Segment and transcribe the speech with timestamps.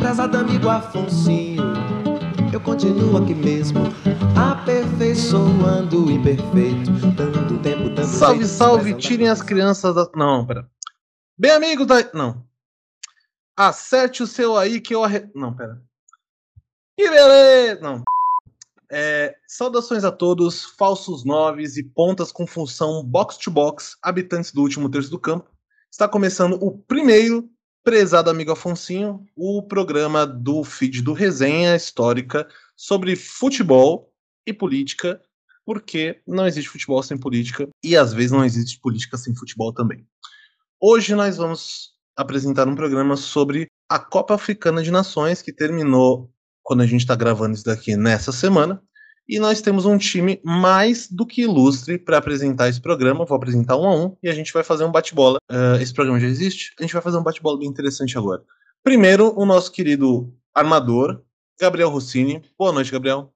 [0.00, 1.62] Prezado amigo Afonsinho,
[2.52, 3.80] eu continuo aqui mesmo,
[4.36, 10.10] aperfeiçoando o imperfeito, tanto tempo, tanto Salve, jeito, salve, tirem as crianças da.
[10.16, 10.68] Não, pera.
[11.38, 12.10] Bem, amigos da.
[12.12, 12.44] Não.
[13.56, 15.04] Acerte o seu aí que eu.
[15.04, 15.30] Arre...
[15.34, 15.80] Não, pera.
[16.98, 17.80] Que beleza!
[17.80, 18.02] Não.
[18.92, 25.10] É, saudações a todos, falsos noves e pontas com função box-to-box, habitantes do último terço
[25.10, 25.48] do campo.
[25.90, 27.50] Está começando o primeiro,
[27.82, 34.12] prezado amigo Afonsinho, o programa do feed do Resenha Histórica sobre futebol
[34.46, 35.20] e política,
[35.66, 40.06] porque não existe futebol sem política e às vezes não existe política sem futebol também.
[40.80, 46.82] Hoje nós vamos apresentar um programa sobre a Copa Africana de Nações, que terminou quando
[46.82, 48.80] a gente está gravando isso daqui nessa semana.
[49.30, 53.24] E nós temos um time mais do que ilustre para apresentar esse programa.
[53.24, 55.38] Vou apresentar um a um e a gente vai fazer um bate-bola.
[55.48, 56.74] Uh, esse programa já existe?
[56.76, 58.42] A gente vai fazer um bate-bola bem interessante agora.
[58.82, 61.22] Primeiro, o nosso querido armador,
[61.60, 62.42] Gabriel Rossini.
[62.58, 63.32] Boa noite, Gabriel.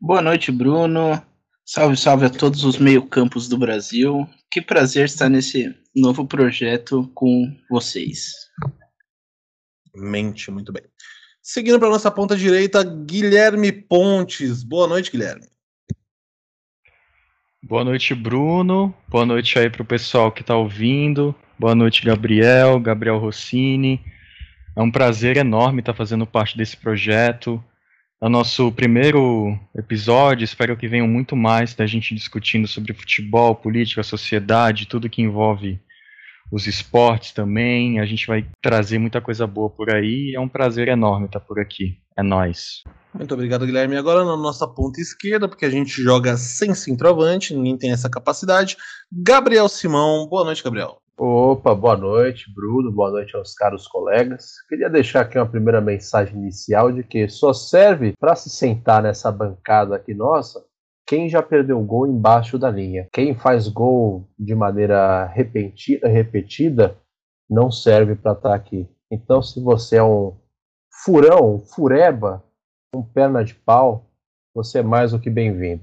[0.00, 1.22] Boa noite, Bruno.
[1.66, 4.26] Salve, salve a todos os meio-campos do Brasil.
[4.50, 8.30] Que prazer estar nesse novo projeto com vocês.
[9.94, 10.84] Mente, muito bem.
[11.50, 14.62] Seguindo para nossa ponta direita, Guilherme Pontes.
[14.62, 15.46] Boa noite, Guilherme.
[17.62, 18.94] Boa noite, Bruno.
[19.08, 21.34] Boa noite aí para o pessoal que está ouvindo.
[21.58, 23.98] Boa noite, Gabriel, Gabriel Rossini.
[24.76, 27.64] É um prazer enorme estar fazendo parte desse projeto.
[28.20, 30.44] É o nosso primeiro episódio.
[30.44, 35.80] Espero que venham muito mais da gente discutindo sobre futebol, política, sociedade, tudo que envolve
[36.50, 38.00] os esportes também.
[38.00, 40.32] A gente vai trazer muita coisa boa por aí.
[40.34, 41.98] É um prazer enorme estar por aqui.
[42.16, 42.82] É nós.
[43.14, 43.96] Muito obrigado, Guilherme.
[43.96, 48.76] Agora na nossa ponta esquerda, porque a gente joga sem centroavante, ninguém tem essa capacidade.
[49.10, 50.26] Gabriel Simão.
[50.28, 51.00] Boa noite, Gabriel.
[51.16, 52.92] Opa, boa noite, Bruno.
[52.92, 54.52] Boa noite aos caros colegas.
[54.68, 59.32] Queria deixar aqui uma primeira mensagem inicial de que só serve para se sentar nessa
[59.32, 60.62] bancada aqui nossa
[61.08, 63.08] quem já perdeu gol embaixo da linha.
[63.10, 66.98] Quem faz gol de maneira repetida, repetida
[67.48, 68.86] não serve para estar tá aqui.
[69.10, 70.36] Então, se você é um
[71.02, 72.44] furão, um fureba,
[72.94, 74.12] um perna de pau,
[74.54, 75.82] você é mais do que bem-vindo.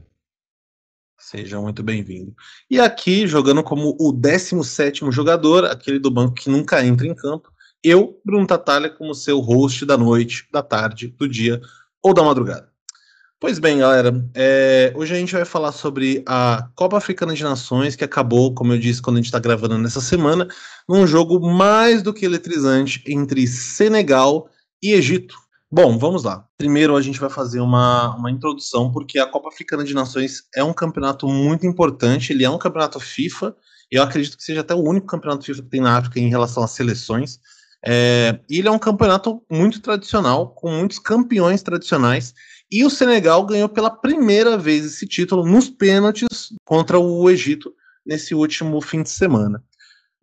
[1.20, 2.36] Seja muito bem-vindo.
[2.70, 7.52] E aqui, jogando como o 17 jogador, aquele do banco que nunca entra em campo,
[7.84, 11.60] eu, Bruno Tatalha, como seu host da noite, da tarde, do dia
[12.04, 12.75] ou da madrugada.
[13.46, 17.96] Pois bem, galera, é, hoje a gente vai falar sobre a Copa Africana de Nações,
[17.96, 20.48] que acabou, como eu disse, quando a gente está gravando nessa semana,
[20.90, 24.50] num jogo mais do que eletrizante entre Senegal
[24.82, 25.36] e Egito.
[25.72, 26.44] Bom, vamos lá.
[26.58, 30.64] Primeiro a gente vai fazer uma, uma introdução, porque a Copa Africana de Nações é
[30.64, 33.56] um campeonato muito importante, ele é um campeonato FIFA,
[33.92, 36.30] e eu acredito que seja até o único campeonato FIFA que tem na África em
[36.30, 37.40] relação às seleções.
[37.86, 42.34] É, ele é um campeonato muito tradicional, com muitos campeões tradicionais,
[42.72, 47.74] e o Senegal ganhou pela primeira vez esse título nos pênaltis contra o Egito
[48.06, 49.64] nesse último fim de semana.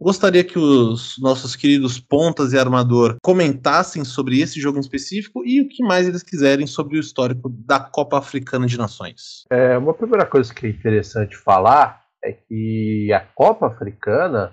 [0.00, 5.60] Gostaria que os nossos queridos pontas e armador comentassem sobre esse jogo em específico e
[5.60, 9.44] o que mais eles quiserem sobre o histórico da Copa Africana de Nações.
[9.48, 14.52] É, uma primeira coisa que é interessante falar é que a Copa Africana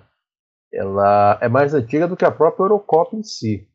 [0.71, 3.67] ela é mais antiga do que a própria Eurocopa em si.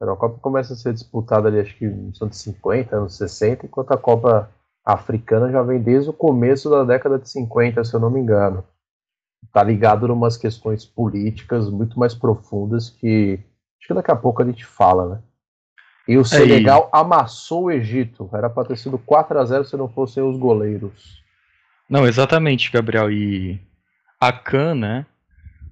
[0.00, 3.92] A Eurocopa começa a ser disputada ali, acho que nos anos 50, anos 60, enquanto
[3.92, 4.50] a Copa
[4.84, 8.64] Africana já vem desde o começo da década de 50, se eu não me engano.
[9.44, 13.40] Está ligado em umas questões políticas muito mais profundas que
[13.78, 15.22] acho que daqui a pouco a gente fala, né?
[16.06, 17.00] E o Senegal Aí.
[17.02, 18.30] amassou o Egito.
[18.32, 21.22] Era para ter sido 4 a 0 se não fossem os goleiros.
[21.88, 23.10] Não, exatamente, Gabriel.
[23.10, 23.60] E
[24.18, 25.06] a CAN, né?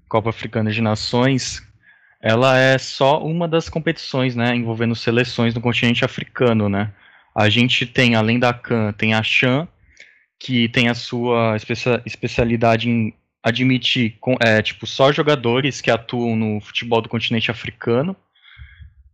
[0.09, 1.66] Copa Africana de Nações,
[2.26, 6.92] ela é só uma das competições, né, envolvendo seleções no continente africano, né.
[7.32, 9.69] A gente tem, além da CAN, tem a CHAN,
[10.36, 11.56] que tem a sua
[12.04, 18.16] especialidade em admitir, é, tipo, só jogadores que atuam no futebol do continente africano.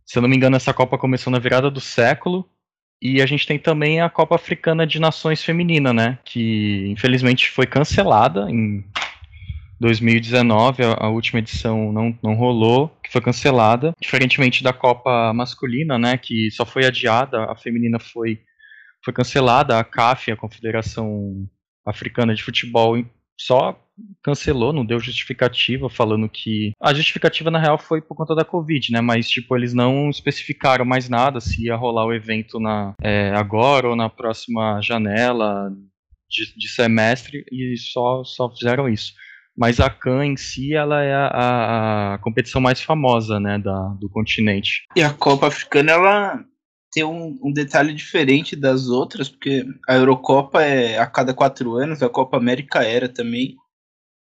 [0.03, 2.49] Se eu não me engano, essa Copa começou na virada do século.
[2.99, 6.17] E a gente tem também a Copa Africana de Nações Feminina, né?
[6.25, 8.83] Que infelizmente foi cancelada em
[9.79, 13.93] 2019, a, a, última edição não, não rolou, que foi cancelada.
[14.01, 18.39] Diferentemente da Copa masculina, né, que só foi adiada, a feminina foi,
[19.03, 21.47] foi cancelada, a CAF, a Confederação
[21.85, 22.97] Africana de Futebol,
[23.37, 23.77] só
[24.23, 26.71] cancelou, não deu justificativa, falando que.
[26.81, 29.01] A justificativa, na real, foi por conta da Covid, né?
[29.01, 33.89] Mas, tipo, eles não especificaram mais nada se ia rolar o evento na, é, agora
[33.89, 35.71] ou na próxima janela
[36.29, 39.13] de, de semestre, e só, só fizeram isso.
[39.55, 43.89] Mas a CAN em si ela é a, a, a competição mais famosa né, da,
[43.99, 44.85] do continente.
[44.95, 46.45] E a Copa Africana ela
[46.91, 52.03] tem um, um, detalhe diferente das outras, porque a Eurocopa é a cada quatro anos,
[52.03, 53.55] a Copa América era também.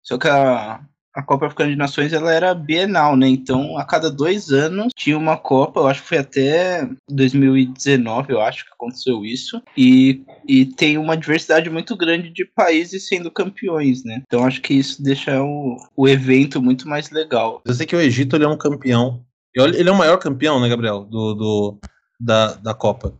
[0.01, 0.83] Só que a,
[1.15, 3.27] a Copa Africana de Nações ela era bienal, né?
[3.29, 8.41] Então, a cada dois anos tinha uma Copa, eu acho que foi até 2019, eu
[8.41, 9.61] acho que aconteceu isso.
[9.77, 14.21] E, e tem uma diversidade muito grande de países sendo campeões, né?
[14.27, 17.61] Então, acho que isso deixa o, o evento muito mais legal.
[17.65, 19.23] Eu sei que o Egito ele é um campeão.
[19.55, 21.05] Ele é o maior campeão, né, Gabriel?
[21.05, 21.79] Do, do
[22.19, 23.13] da, da Copa.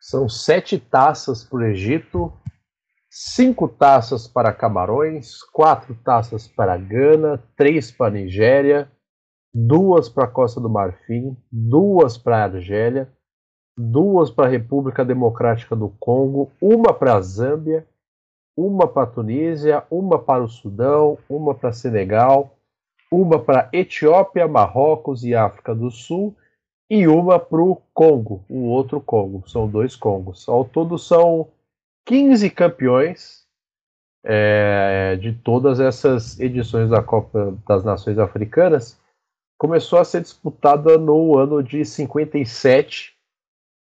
[0.00, 2.32] São sete taças para o Egito,
[3.10, 8.90] cinco taças para Camarões, quatro taças para Gana, três para Nigéria,
[9.52, 13.12] duas para Costa do Marfim, duas para Argélia,
[13.76, 17.84] duas para a República Democrática do Congo, uma para Zâmbia,
[18.56, 22.56] uma para Tunísia, uma para o Sudão, uma para Senegal,
[23.10, 26.36] uma para Etiópia, Marrocos e África do Sul
[26.88, 29.48] e uma para o Congo, o outro Congo.
[29.48, 30.48] São dois Congos.
[30.48, 31.48] Ao todo são
[32.06, 33.40] 15 campeões
[34.24, 38.98] é, de todas essas edições da Copa das Nações Africanas.
[39.58, 43.12] Começou a ser disputada no ano de 57,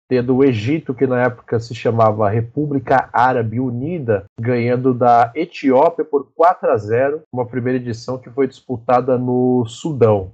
[0.08, 6.32] tendo o Egito, que na época se chamava República Árabe Unida, ganhando da Etiópia por
[6.34, 10.32] 4 a 0, uma primeira edição que foi disputada no Sudão.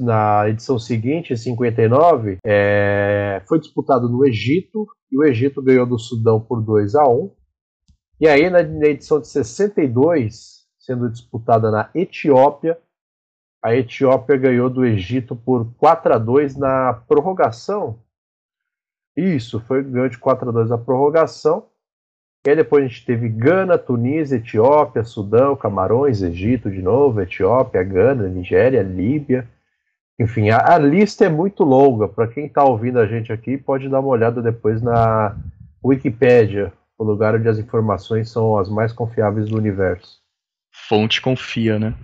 [0.00, 5.98] Na edição seguinte, em 59, é, foi disputado no Egito, e o Egito ganhou do
[5.98, 7.30] Sudão por 2 a 1
[8.18, 12.78] E aí, na, edição de 62, sendo disputada na Etiópia,
[13.62, 18.00] a Etiópia ganhou do Egito por 4 a 2 na prorrogação.
[19.14, 21.68] Isso, foi ganho de 4 a 2 na prorrogação.
[22.44, 27.84] E aí depois a gente teve Gana, Tunísia, Etiópia, Sudão, Camarões, Egito de novo, Etiópia,
[27.84, 29.48] Gana, Nigéria, Líbia.
[30.18, 32.08] Enfim, a, a lista é muito longa.
[32.08, 35.36] Para quem está ouvindo a gente aqui, pode dar uma olhada depois na
[35.84, 40.20] Wikipédia, o lugar onde as informações são as mais confiáveis do universo.
[40.88, 41.94] Fonte confia, né?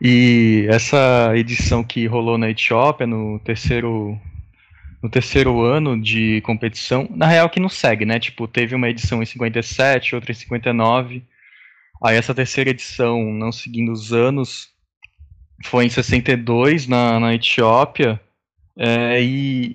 [0.00, 4.18] E essa edição que rolou na Etiópia, no terceiro
[5.02, 8.20] no terceiro ano de competição, na real que não segue, né?
[8.20, 11.24] Tipo, teve uma edição em 57, outra em 59.
[12.02, 14.68] Aí essa terceira edição, não seguindo os anos,
[15.64, 18.20] foi em 62 na, na Etiópia.
[18.78, 19.74] É, e,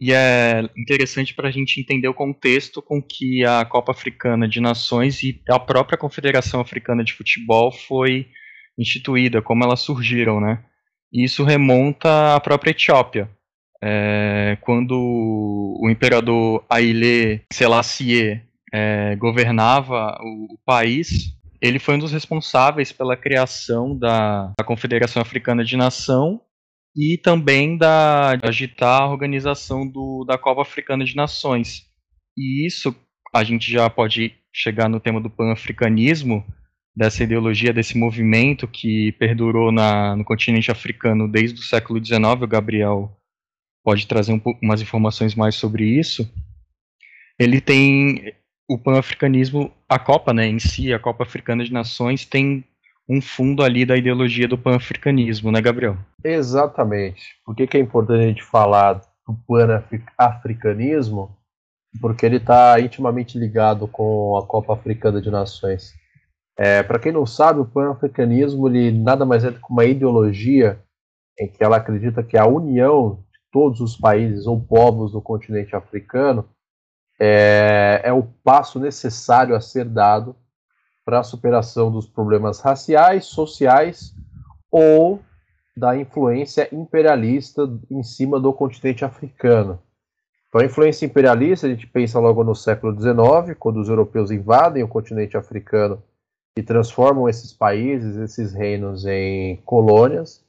[0.00, 4.60] e é interessante para a gente entender o contexto com que a Copa Africana de
[4.60, 8.28] Nações e a própria Confederação Africana de Futebol foi
[8.78, 10.64] instituída, como elas surgiram, né?
[11.12, 13.30] E isso remonta à própria Etiópia
[13.86, 18.40] é, quando o imperador Haile Selassie
[18.72, 25.22] é, governava o, o, país, ele foi um dos responsáveis pela criação da, da Confederação
[25.22, 26.38] Africana de Nação
[26.94, 31.86] e também da agitar a organização do, da Copa Africana de Nações.
[32.36, 32.94] E isso
[33.34, 36.44] a gente já pode chegar no tema do pan-africanismo,
[36.94, 42.46] dessa ideologia, desse movimento que perdurou na, no continente africano desde o século XIX, o
[42.46, 43.16] Gabriel
[43.82, 46.30] pode trazer um, umas informações mais sobre isso.
[47.38, 48.34] Ele tem
[48.68, 52.64] o pan-africanismo, a Copa, né, em si, a Copa Africana de Nações tem
[53.08, 55.96] um fundo ali da ideologia do pan-africanismo, né, Gabriel?
[56.24, 57.36] Exatamente.
[57.46, 61.30] Por que, que é importante a gente falar do pan-africanismo?
[62.00, 65.94] Porque ele está intimamente ligado com a Copa Africana de Nações.
[66.58, 70.80] É, Para quem não sabe, o pan-africanismo nada mais é do que uma ideologia
[71.38, 73.22] em que ela acredita que a união
[73.52, 76.48] todos os países ou povos do continente africano
[77.26, 80.36] é, é o passo necessário a ser dado
[81.04, 84.14] para a superação dos problemas raciais, sociais
[84.70, 85.20] ou
[85.74, 89.80] da influência imperialista em cima do continente africano.
[90.48, 94.82] Então, a influência imperialista, a gente pensa logo no século XIX, quando os europeus invadem
[94.82, 96.02] o continente africano
[96.56, 100.44] e transformam esses países, esses reinos em colônias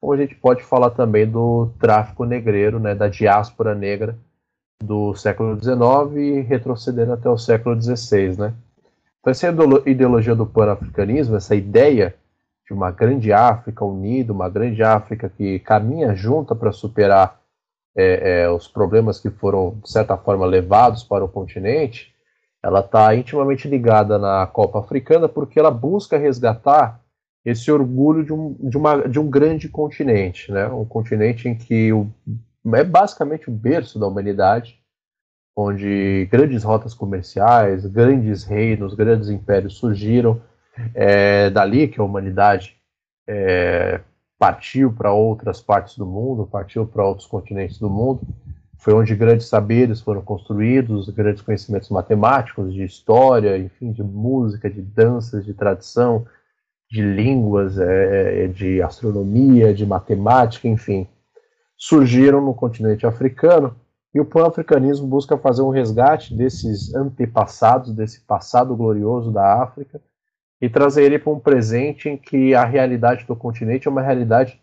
[0.00, 4.16] ou a gente pode falar também do tráfico negreiro, né, da diáspora negra
[4.82, 8.54] do século XIX e retrocedendo até o século XVI, né?
[9.20, 9.48] Então essa
[9.86, 12.14] ideologia do pan-africanismo, essa ideia
[12.66, 17.40] de uma grande África unida, uma grande África que caminha junta para superar
[17.96, 22.14] é, é, os problemas que foram, de certa forma, levados para o continente,
[22.62, 27.00] ela está intimamente ligada na Copa Africana porque ela busca resgatar
[27.44, 30.68] esse orgulho de um, de uma, de um grande continente, né?
[30.68, 32.10] um continente em que o,
[32.66, 34.78] é basicamente o berço da humanidade,
[35.56, 40.40] onde grandes rotas comerciais, grandes reinos, grandes impérios surgiram,
[40.94, 42.76] É dali que a humanidade
[43.26, 44.00] é,
[44.38, 48.20] partiu para outras partes do mundo, partiu para outros continentes do mundo.
[48.78, 54.80] Foi onde grandes saberes foram construídos, grandes conhecimentos matemáticos, de história, enfim, de música, de
[54.80, 56.24] danças, de tradição,
[56.88, 61.08] de línguas, é, é de astronomia, de matemática, enfim,
[61.78, 63.76] surgiram no continente africano.
[64.12, 70.00] E o pan-africanismo busca fazer um resgate desses antepassados, desse passado glorioso da África,
[70.60, 74.60] e trazer ele para um presente em que a realidade do continente é uma realidade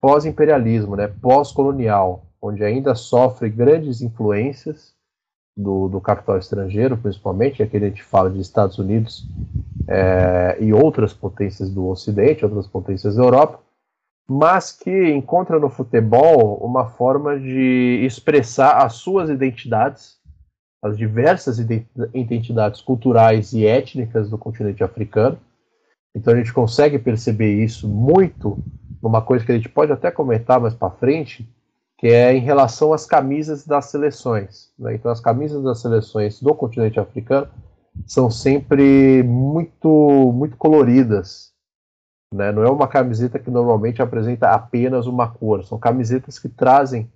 [0.00, 4.94] pós-imperialismo, né, pós-colonial, onde ainda sofre grandes influências
[5.56, 9.28] do, do, capital estrangeiro, principalmente, aqui a gente fala de Estados Unidos
[9.88, 13.60] é, e outras potências do Ocidente, outras potências da Europa,
[14.28, 20.22] mas que encontra no futebol uma forma de expressar as suas identidades
[20.82, 21.60] as diversas
[22.12, 25.38] identidades culturais e étnicas do continente africano.
[26.14, 28.58] Então a gente consegue perceber isso muito
[29.00, 31.48] numa coisa que a gente pode até comentar mais para frente,
[31.96, 34.70] que é em relação às camisas das seleções.
[34.76, 34.96] Né?
[34.96, 37.48] Então as camisas das seleções do continente africano
[38.04, 41.51] são sempre muito muito coloridas.
[42.32, 42.50] Né?
[42.50, 45.64] Não é uma camiseta que normalmente apresenta apenas uma cor.
[45.64, 47.10] São camisetas que trazem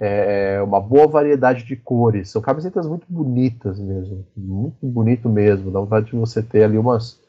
[0.00, 2.30] é, uma boa variedade de cores.
[2.30, 5.70] São camisetas muito bonitas mesmo, muito bonito mesmo.
[5.70, 7.20] Dá vontade de você ter ali umas,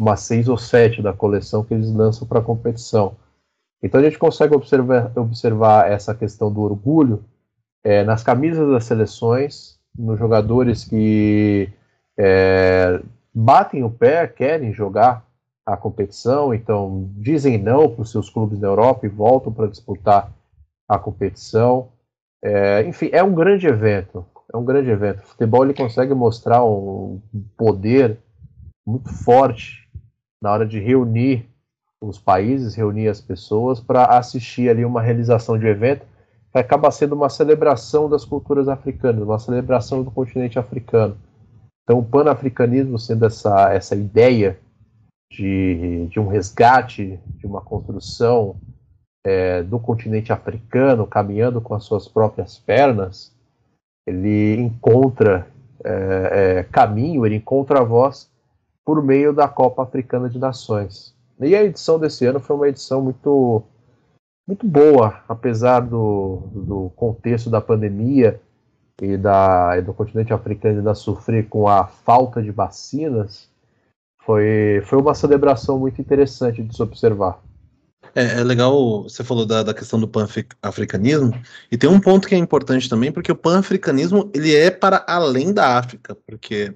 [0.00, 3.16] umas seis ou sete da coleção que eles lançam para competição.
[3.82, 7.24] Então a gente consegue observar, observar essa questão do orgulho
[7.84, 11.68] é, nas camisas das seleções, nos jogadores que
[12.18, 13.00] é,
[13.34, 15.25] batem o pé, querem jogar
[15.66, 20.32] a competição, então dizem não para os seus clubes na Europa e voltam para disputar
[20.88, 21.88] a competição.
[22.42, 24.24] É, enfim, é um grande evento.
[24.52, 25.24] É um grande evento.
[25.24, 27.20] O futebol ele consegue mostrar um
[27.56, 28.18] poder
[28.86, 29.88] muito forte
[30.40, 31.48] na hora de reunir
[32.00, 36.06] os países, reunir as pessoas para assistir ali uma realização de evento
[36.52, 41.16] que acaba sendo uma celebração das culturas africanas, uma celebração do continente africano.
[41.82, 44.58] Então, o panafricanismo sendo essa, essa ideia
[45.30, 48.56] de, de um resgate, de uma construção
[49.24, 53.34] é, do continente africano, caminhando com as suas próprias pernas,
[54.06, 55.48] ele encontra
[55.84, 58.30] é, é, caminho, ele encontra a voz
[58.84, 61.14] por meio da Copa Africana de Nações.
[61.40, 63.62] E a edição desse ano foi uma edição muito,
[64.46, 68.40] muito boa, apesar do, do contexto da pandemia
[69.02, 73.50] e, da, e do continente africano ainda sofrer com a falta de vacinas.
[74.26, 77.40] Foi, foi uma celebração muito interessante de se observar.
[78.12, 81.32] É, é, legal, você falou da, da questão do pan-africanismo,
[81.70, 85.52] e tem um ponto que é importante também, porque o pan-africanismo ele é para além
[85.52, 86.74] da África, porque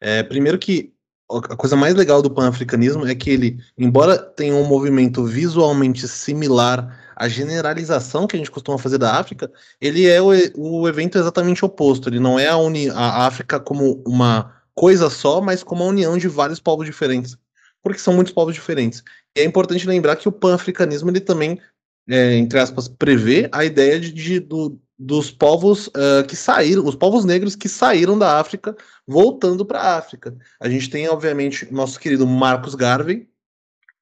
[0.00, 0.92] é, primeiro que
[1.28, 7.00] a coisa mais legal do pan-africanismo é que ele, embora tenha um movimento visualmente similar
[7.16, 11.64] à generalização que a gente costuma fazer da África, ele é o, o evento exatamente
[11.64, 12.08] oposto.
[12.08, 16.16] Ele não é a, uni, a África como uma coisa só, mas como a união
[16.18, 17.36] de vários povos diferentes
[17.82, 19.02] porque são muitos povos diferentes.
[19.36, 21.60] E é importante lembrar que o pan-africanismo ele também,
[22.08, 26.94] é, entre aspas, prevê a ideia de, de do, dos povos uh, que saíram, os
[26.94, 28.76] povos negros que saíram da África,
[29.06, 30.36] voltando para a África.
[30.60, 33.28] A gente tem, obviamente, nosso querido Marcos Garvey,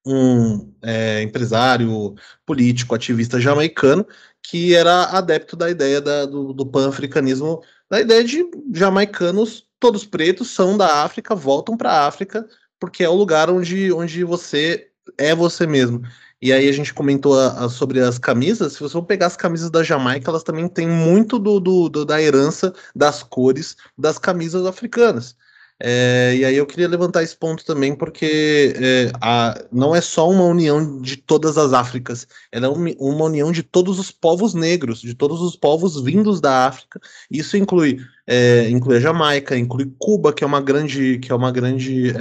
[0.07, 2.15] um é, empresário,
[2.47, 4.07] político, ativista jamaicano,
[4.43, 10.51] que era adepto da ideia da, do, do pan-africanismo, da ideia de jamaicanos, todos pretos,
[10.51, 12.47] são da África, voltam para a África
[12.81, 16.03] porque é o lugar onde, onde você é você mesmo.
[16.43, 18.73] E aí a gente comentou a, a, sobre as camisas.
[18.73, 22.05] Se você for pegar as camisas da Jamaica, elas também têm muito do, do, do
[22.07, 25.37] da herança das cores das camisas africanas.
[25.83, 30.29] É, e aí eu queria levantar esse ponto também, porque é, a, não é só
[30.29, 35.01] uma união de todas as Áfricas, ela é uma união de todos os povos negros,
[35.01, 37.01] de todos os povos vindos da África.
[37.31, 41.51] Isso inclui, é, inclui a Jamaica, inclui Cuba, que é uma grande, que é uma
[41.51, 42.13] grande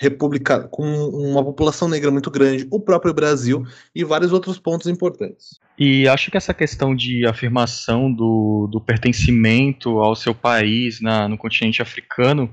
[0.00, 3.62] república com uma população negra muito grande, o próprio Brasil
[3.94, 5.60] e vários outros pontos importantes.
[5.78, 11.36] E acho que essa questão de afirmação do, do pertencimento ao seu país na, no
[11.36, 12.52] continente africano,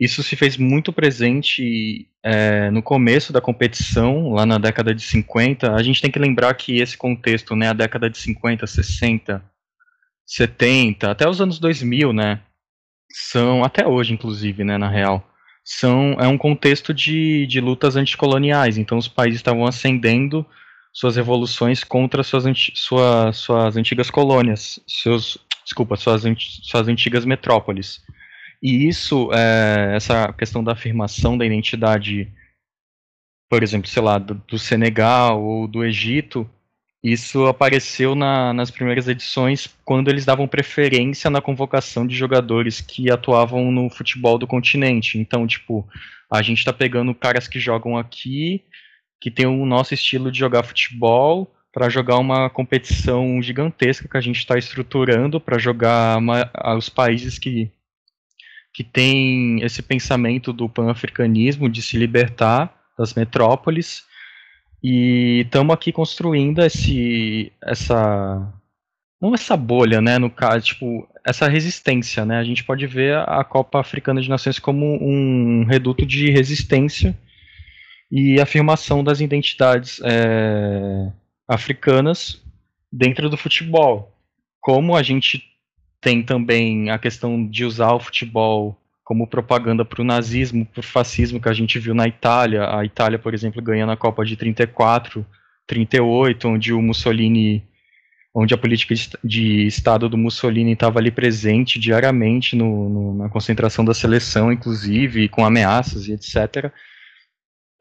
[0.00, 5.72] isso se fez muito presente é, no começo da competição, lá na década de 50.
[5.72, 9.44] A gente tem que lembrar que esse contexto, né, a década de 50, 60,
[10.26, 12.40] 70, até os anos 2000, né,
[13.12, 15.27] são, até hoje inclusive, né, na real,
[15.70, 18.78] são, é um contexto de, de lutas anticoloniais.
[18.78, 20.46] Então os países estavam ascendendo
[20.94, 26.22] suas revoluções contra suas, sua, suas antigas colônias, seus, desculpa, suas,
[26.62, 28.02] suas antigas metrópoles.
[28.62, 32.32] E isso, é, essa questão da afirmação da identidade,
[33.50, 36.48] por exemplo, sei lá, do, do Senegal ou do Egito,
[37.02, 43.10] isso apareceu na, nas primeiras edições quando eles davam preferência na convocação de jogadores que
[43.10, 45.18] atuavam no futebol do continente.
[45.18, 45.88] Então, tipo,
[46.30, 48.64] a gente está pegando caras que jogam aqui,
[49.20, 54.20] que tem o nosso estilo de jogar futebol, para jogar uma competição gigantesca que a
[54.20, 57.70] gente está estruturando para jogar uma, os países que
[58.72, 64.04] que tem esse pensamento do pan-africanismo de se libertar das metrópoles
[64.82, 68.52] e estamos aqui construindo esse essa
[69.20, 72.38] não essa bolha, né, no caso, tipo, essa resistência, né?
[72.38, 77.18] A gente pode ver a Copa Africana de Nações como um reduto de resistência
[78.10, 81.10] e afirmação das identidades é,
[81.48, 82.40] africanas
[82.92, 84.14] dentro do futebol.
[84.60, 85.42] Como a gente
[86.00, 88.77] tem também a questão de usar o futebol
[89.08, 92.76] como propaganda para o nazismo, para o fascismo que a gente viu na Itália.
[92.76, 95.24] A Itália, por exemplo, ganhando a Copa de 34,
[95.66, 97.66] 38, onde o Mussolini,
[98.34, 103.82] onde a política de Estado do Mussolini estava ali presente diariamente no, no, na concentração
[103.82, 106.70] da seleção, inclusive, com ameaças e etc.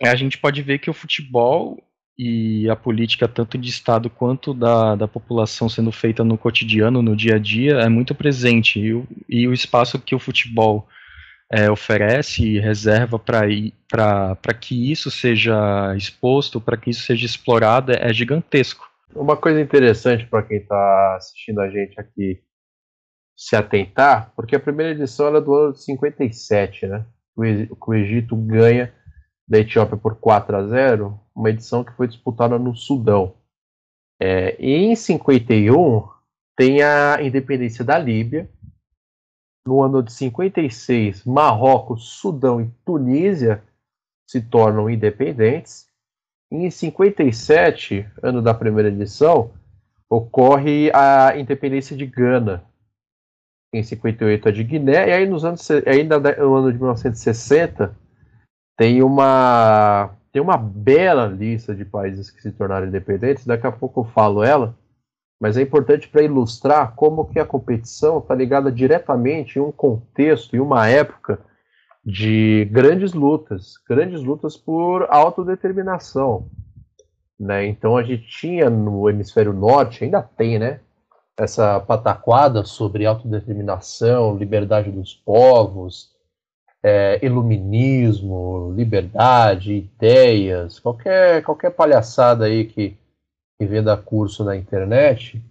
[0.02, 1.78] A gente pode ver que o futebol
[2.18, 7.18] e a política tanto de Estado quanto da, da população sendo feita no cotidiano, no
[7.18, 8.80] dia a dia, é muito presente.
[8.80, 10.88] E o, e o espaço que o futebol
[11.52, 18.14] é, oferece reserva para que isso seja exposto, para que isso seja explorado, é, é
[18.14, 18.86] gigantesco.
[19.16, 22.42] Uma coisa interessante para quem está assistindo a gente aqui
[23.36, 27.06] se atentar, porque a primeira edição é do ano de 57, né?
[27.36, 28.92] O Egito ganha
[29.48, 33.36] da Etiópia por 4 a 0, uma edição que foi disputada no Sudão.
[34.20, 36.08] É, e em 51
[36.56, 38.50] tem a independência da Líbia.
[39.68, 43.62] No ano de 56, Marrocos, Sudão e Tunísia
[44.26, 45.88] se tornam independentes.
[46.50, 49.52] E em 57, ano da primeira edição,
[50.10, 52.64] ocorre a independência de Gana.
[53.74, 57.94] Em 58 a de Guiné, e aí nos anos ainda no ano de 1960
[58.78, 63.46] tem uma tem uma bela lista de países que se tornaram independentes.
[63.46, 64.74] Daqui a pouco eu falo ela,
[65.40, 70.56] mas é importante para ilustrar como que a competição está ligada diretamente em um contexto
[70.56, 71.40] e uma época
[72.04, 76.50] de grandes lutas, grandes lutas por autodeterminação.
[77.40, 77.68] Né?
[77.68, 80.80] Então a gente tinha no hemisfério norte, ainda tem, né?
[81.38, 86.18] Essa pataquada sobre autodeterminação, liberdade dos povos,
[86.82, 92.98] é, iluminismo, liberdade, ideias, qualquer, qualquer palhaçada aí que,
[93.60, 95.44] que venda curso na internet.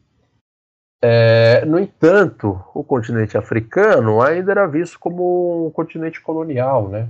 [1.02, 7.04] É, no entanto, o continente africano ainda era visto como um continente colonial, né?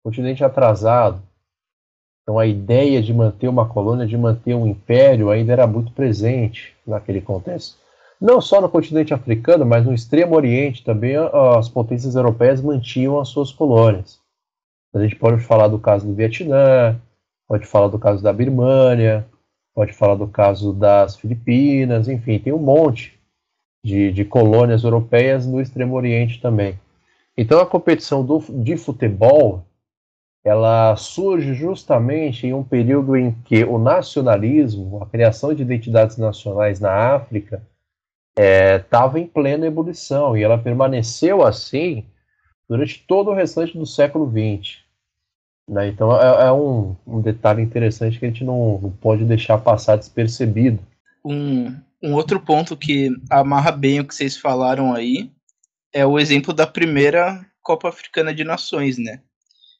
[0.00, 1.22] Um continente atrasado.
[2.22, 6.76] Então a ideia de manter uma colônia, de manter um império, ainda era muito presente
[6.86, 7.78] naquele contexto
[8.20, 13.28] não só no continente africano, mas no Extremo Oriente também as potências europeias mantinham as
[13.28, 14.20] suas colônias.
[14.92, 17.00] A gente pode falar do caso do Vietnã,
[17.46, 19.26] pode falar do caso da Birmânia,
[19.78, 23.16] pode falar do caso das Filipinas, enfim, tem um monte
[23.80, 26.76] de, de colônias europeias no Extremo Oriente também.
[27.36, 29.64] Então a competição do, de futebol
[30.42, 36.80] ela surge justamente em um período em que o nacionalismo, a criação de identidades nacionais
[36.80, 37.62] na África,
[38.36, 42.04] estava é, em plena ebulição e ela permaneceu assim
[42.68, 44.87] durante todo o restante do século XX.
[45.68, 45.88] Né?
[45.88, 49.96] Então é, é um, um, detalhe interessante que a gente não, não pode deixar passar
[49.96, 50.78] despercebido.
[51.24, 55.30] Um, um outro ponto que amarra bem o que vocês falaram aí
[55.92, 59.20] é o exemplo da primeira Copa Africana de Nações, né?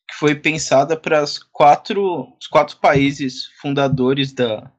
[0.08, 4.70] Que foi pensada para as quatro, os quatro países fundadores da,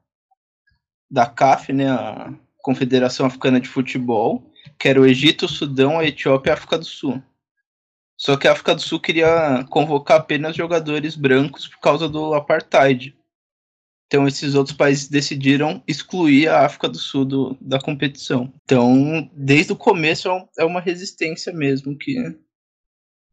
[1.10, 1.90] da CAF, né?
[1.90, 6.54] A, Confederação Africana de Futebol, que era o Egito, o Sudão, a Etiópia e a
[6.54, 7.22] África do Sul.
[8.20, 13.16] Só que a África do Sul queria convocar apenas jogadores brancos por causa do apartheid.
[14.06, 18.52] Então esses outros países decidiram excluir a África do Sul do, da competição.
[18.64, 22.14] Então, desde o começo é, é uma resistência mesmo que,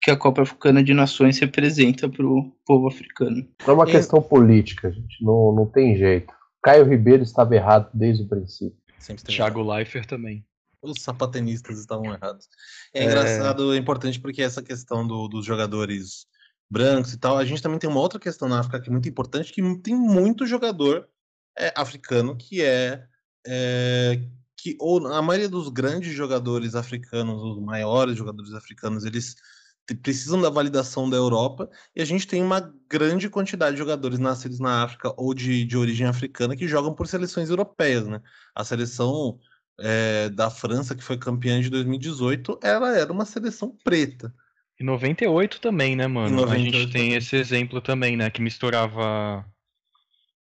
[0.01, 3.45] que a Copa Africana de Nações representa para o povo africano.
[3.67, 5.21] É uma questão política, gente.
[5.21, 6.33] Não, não tem jeito.
[6.63, 8.77] Caio Ribeiro estava errado desde o princípio.
[8.99, 10.45] Sempre Thiago Leifert também.
[10.81, 12.47] Os sapatenistas estavam errados.
[12.93, 13.05] É, é...
[13.05, 16.27] engraçado, é importante porque essa questão do, dos jogadores
[16.69, 19.07] brancos e tal, a gente também tem uma outra questão na África que é muito
[19.07, 21.07] importante, que tem muito jogador
[21.57, 23.05] é, africano que é,
[23.45, 24.21] é
[24.55, 29.35] que ou a maioria dos grandes jogadores africanos, os maiores jogadores africanos, eles
[29.95, 34.59] precisam da validação da Europa, e a gente tem uma grande quantidade de jogadores nascidos
[34.59, 38.21] na África ou de, de origem africana que jogam por seleções europeias, né?
[38.53, 39.39] A seleção
[39.79, 44.33] é, da França, que foi campeã de 2018, ela era uma seleção preta.
[44.79, 46.49] E 98 também, né, mano?
[46.49, 48.29] A gente tem esse exemplo também, né?
[48.29, 49.43] Que misturava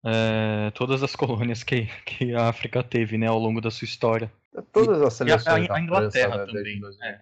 [0.04, 4.32] é, todas as colônias que, que a África teve, né, ao longo da sua história.
[4.72, 6.80] Todas as seleções a, a, a Inglaterra França, né, também.
[7.02, 7.20] É.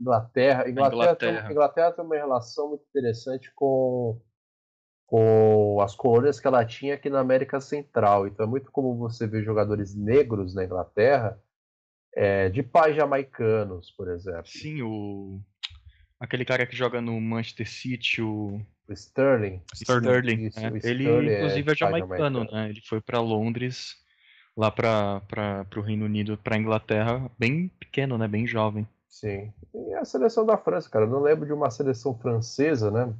[0.00, 4.20] Inglaterra, Inglaterra, Inglaterra, Tem, Inglaterra tem uma relação muito interessante com,
[5.06, 8.26] com as colônias que ela tinha aqui na América Central.
[8.26, 11.38] Então é muito comum você ver jogadores negros na Inglaterra
[12.14, 14.46] é, de pais jamaicanos, por exemplo.
[14.46, 15.40] Sim, o
[16.18, 19.60] aquele cara que joga no Manchester City, o, o Sterling.
[19.74, 20.66] Sterling, Isso, é.
[20.66, 22.70] ele Sterling inclusive é, é jamaicano, né?
[22.70, 23.96] Ele foi para Londres,
[24.56, 25.20] lá para
[25.76, 28.26] o Reino Unido, para Inglaterra, bem pequeno, né?
[28.26, 28.88] Bem jovem.
[29.08, 29.52] Sim.
[29.72, 33.14] E a seleção da França, cara, eu não lembro de uma seleção francesa, né?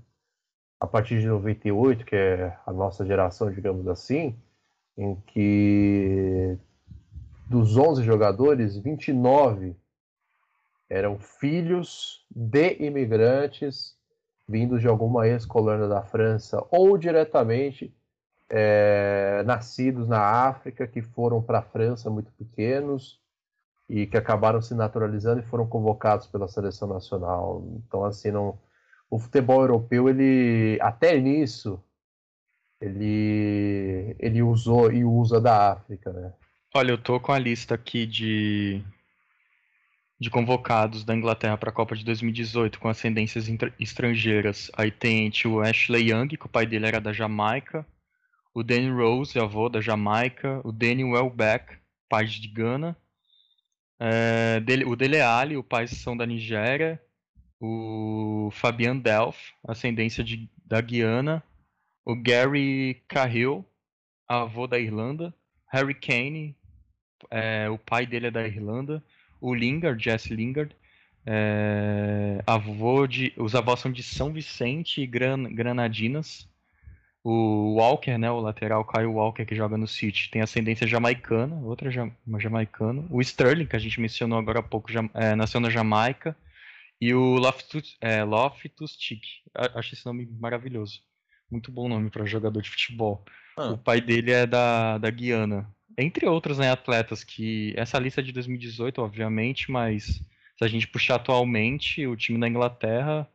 [0.80, 4.36] A partir de 98, que é a nossa geração, digamos assim,
[4.96, 6.58] em que
[7.48, 9.76] dos 11 jogadores, 29
[10.88, 13.96] eram filhos de imigrantes
[14.46, 17.94] vindos de alguma ex-colônia da França ou diretamente
[18.48, 23.20] é, nascidos na África que foram para a França muito pequenos
[23.88, 27.64] e que acabaram se naturalizando e foram convocados pela seleção nacional.
[27.86, 28.58] Então, assim, não,
[29.14, 31.80] o futebol europeu, ele até nisso,
[32.80, 36.32] ele, ele usou e usa da África, né?
[36.74, 38.82] Olha, eu tô com a lista aqui de
[40.18, 43.46] de convocados da Inglaterra para a Copa de 2018 com ascendências
[43.78, 44.70] estrangeiras.
[44.76, 47.86] Aí tem o Ashley Young, que o pai dele era da Jamaica,
[48.52, 51.76] o Danny Rose, avô da Jamaica, o Danny Welbeck,
[52.08, 52.96] pai de Gana,
[54.00, 57.00] é, o Dele Ali, o pai são da Nigéria,
[57.60, 61.42] o Fabian Delph, ascendência de, da Guiana,
[62.04, 63.64] o Gary Cahill,
[64.28, 65.34] avô da Irlanda,
[65.72, 66.56] Harry Kane,
[67.30, 69.02] é, o pai dele é da Irlanda,
[69.40, 70.74] o Lingard, Jesse Lingard,
[71.26, 76.48] é, avô de, os avós são de São Vicente e Gran, Granadinas.
[77.26, 81.88] O Walker, né, o lateral Kyle Walker que joga no City, tem ascendência jamaicana, outra
[82.26, 83.02] uma jamaicana.
[83.08, 86.36] O Sterling, que a gente mencionou agora há pouco, já, é, nasceu na Jamaica.
[87.00, 91.00] E o Loftus, é, Loftus Cheek, acho esse nome maravilhoso.
[91.50, 93.24] Muito bom nome para jogador de futebol.
[93.56, 93.70] Ah.
[93.70, 95.70] O pai dele é da, da Guiana.
[95.96, 97.72] Entre outros né, atletas que.
[97.76, 100.04] Essa lista é de 2018, obviamente, mas
[100.56, 103.28] se a gente puxar atualmente, o time da Inglaterra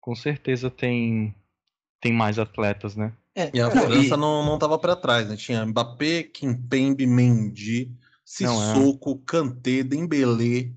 [0.00, 1.34] com certeza tem,
[2.00, 3.12] tem mais atletas, né?
[3.34, 4.16] É, e a França e...
[4.16, 5.36] não, não tava para trás, né?
[5.36, 7.92] Tinha Mbappé, Kimpembe, Mendy,
[8.24, 9.26] Sissoko, é.
[9.26, 10.72] Kanté, Dembélé,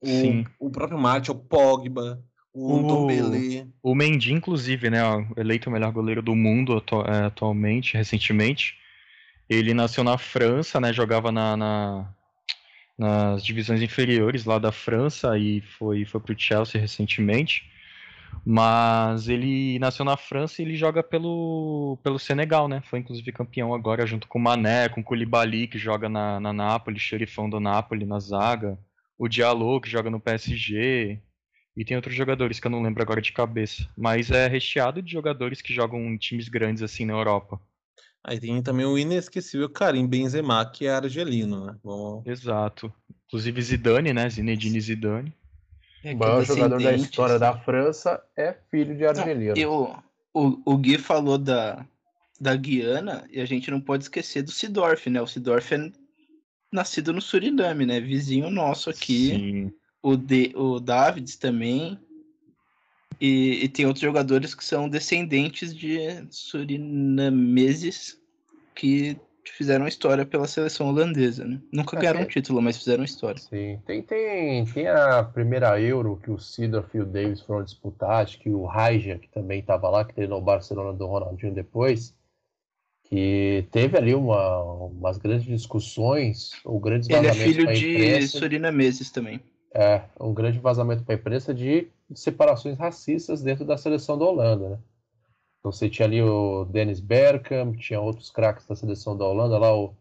[0.00, 3.66] o, o próprio Martial, Pogba, o, o Dombele.
[3.82, 5.00] O Mendy, inclusive, né?
[5.36, 8.76] Eleito o melhor goleiro do mundo atu é, atualmente, recentemente.
[9.48, 10.92] Ele nasceu na França, né?
[10.92, 12.14] Jogava na, na,
[12.98, 17.68] nas divisões inferiores lá da França e foi, foi pro Chelsea recentemente.
[18.44, 22.80] Mas ele nasceu na França e ele joga pelo, pelo Senegal, né?
[22.88, 26.52] Foi inclusive campeão agora junto com o Mané, com o Koulibaly, que joga na, na
[26.52, 28.78] Nápoles, xerifão do Nápoles na zaga.
[29.20, 31.20] O Diallo, que joga no PSG.
[31.76, 33.86] E tem outros jogadores que eu não lembro agora de cabeça.
[33.94, 37.60] Mas é recheado de jogadores que jogam em times grandes assim na Europa.
[38.24, 41.76] Aí tem também o inesquecível Karim Benzema, que é argelino, né?
[41.84, 42.22] Bom...
[42.24, 42.90] Exato.
[43.26, 44.30] Inclusive Zidane, né?
[44.30, 45.34] Zinedine Zidane.
[46.02, 49.54] É, o maior jogador da história da França é filho de argelino.
[49.54, 49.94] Eu,
[50.32, 51.84] o, o Gui falou da,
[52.40, 55.20] da Guiana e a gente não pode esquecer do Sidorf, né?
[55.20, 55.92] O Sidorf é
[56.72, 58.00] nascido no Suriname, né?
[58.00, 59.30] Vizinho nosso aqui.
[59.30, 59.72] Sim.
[60.02, 61.98] O, de, o Davids também.
[63.20, 65.98] E, e, tem outros jogadores que são descendentes de
[66.30, 68.18] surinameses
[68.74, 69.18] que
[69.52, 71.60] fizeram história pela seleção holandesa, né?
[71.70, 73.38] Nunca é, ganharam um título, mas fizeram história.
[73.38, 78.22] Sim, tem, tem, tem a primeira Euro que o Sidorf e o Davis foram disputar,
[78.22, 82.14] acho que o Raija, que também estava lá, que treinou o Barcelona do Ronaldinho depois,
[83.10, 89.40] que teve ali uma, umas grandes discussões, ou grandes Ele é filho de surinameses também.
[89.74, 94.70] É, um grande vazamento para a imprensa de separações racistas dentro da seleção da Holanda,
[94.70, 94.78] né?
[95.58, 99.76] Então você tinha ali o Dennis Bergkamp, tinha outros craques da seleção da Holanda, lá
[99.76, 99.92] o,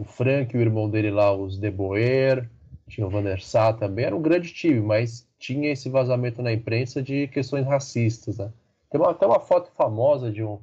[0.00, 2.48] o Frank, o irmão dele lá, os De Boer,
[2.88, 6.52] tinha o Van der Sar também, era um grande time, mas tinha esse vazamento na
[6.52, 8.50] imprensa de questões racistas, né?
[8.90, 10.58] Tem uma, até uma foto famosa de um,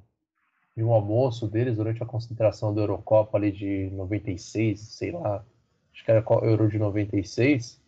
[0.76, 5.44] de um almoço deles durante a concentração da Eurocopa ali de 96, sei lá,
[5.94, 7.80] acho que era Euro de 96,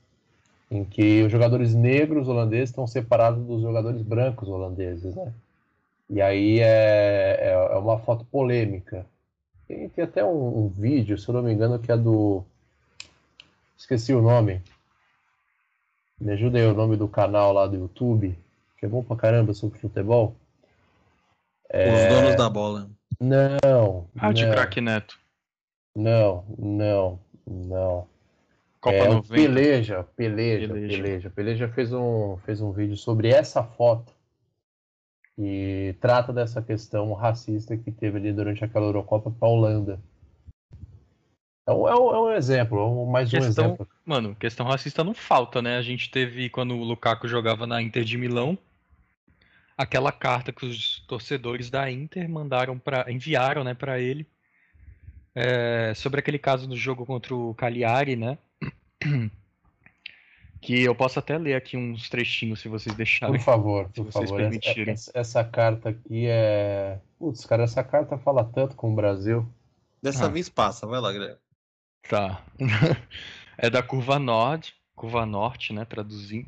[0.72, 5.34] em que os jogadores negros holandeses estão separados dos jogadores brancos holandeses, né?
[6.10, 9.06] E aí é, é, é uma foto polêmica.
[9.68, 12.44] Tem, tem até um, um, vídeo, se eu não me engano, que é do.
[13.78, 14.62] Esqueci o nome.
[16.20, 18.38] Me ajuda aí o nome do canal lá do YouTube,
[18.78, 20.36] que é bom pra caramba sobre futebol.
[21.70, 21.94] É...
[21.94, 22.90] Os donos da bola.
[23.20, 24.08] Não.
[24.18, 25.20] Ah, de craque Neto.
[25.96, 28.08] Não, não, não.
[28.80, 29.34] Copa é, 90.
[29.34, 31.30] Peleja, Peleja, Peleja, Peleja.
[31.30, 34.14] Peleja fez um, fez um vídeo sobre essa foto
[35.38, 40.00] e trata dessa questão racista que teve ali durante aquela Eurocopa para a Holanda.
[41.64, 43.88] Então é um, é um exemplo, é mais questão, um exemplo.
[44.06, 45.78] Mano, questão racista não falta, né?
[45.78, 48.58] A gente teve, quando o Lukaku jogava na Inter de Milão,
[49.78, 54.28] aquela carta que os torcedores da Inter mandaram para enviaram, né, para ele
[55.40, 58.40] é, sobre aquele caso no jogo contra o Cagliari, né?
[60.60, 63.36] Que eu posso até ler aqui uns trechinhos se vocês deixarem.
[63.36, 64.42] Por favor, por favor.
[64.42, 67.00] Essa, essa, essa, carta aqui é.
[67.20, 69.48] Putz, cara, essa carta fala tanto com o Brasil.
[70.02, 70.30] Dessa ah.
[70.30, 71.38] vez passa, vai lá, Guilherme.
[72.10, 72.44] Tá.
[73.56, 75.86] é da curva norte, curva norte, né?
[75.86, 76.48] Traduzindo.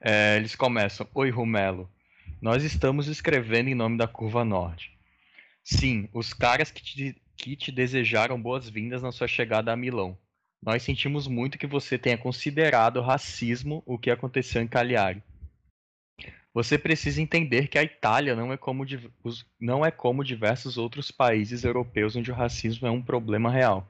[0.00, 1.90] É, eles começam: Oi, Rumelo.
[2.42, 4.90] Nós estamos escrevendo em nome da curva norte.
[5.62, 10.18] Sim, os caras que te, que te desejaram boas-vindas na sua chegada a Milão.
[10.60, 15.22] Nós sentimos muito que você tenha considerado racismo o que aconteceu em Cagliari.
[16.52, 18.84] Você precisa entender que a Itália não é como,
[19.60, 23.88] não é como diversos outros países europeus onde o racismo é um problema real.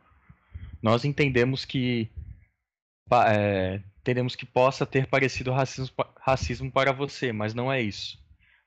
[0.82, 2.10] Nós entendemos que
[3.28, 8.21] é, entendemos que possa ter parecido racismo, racismo para você, mas não é isso.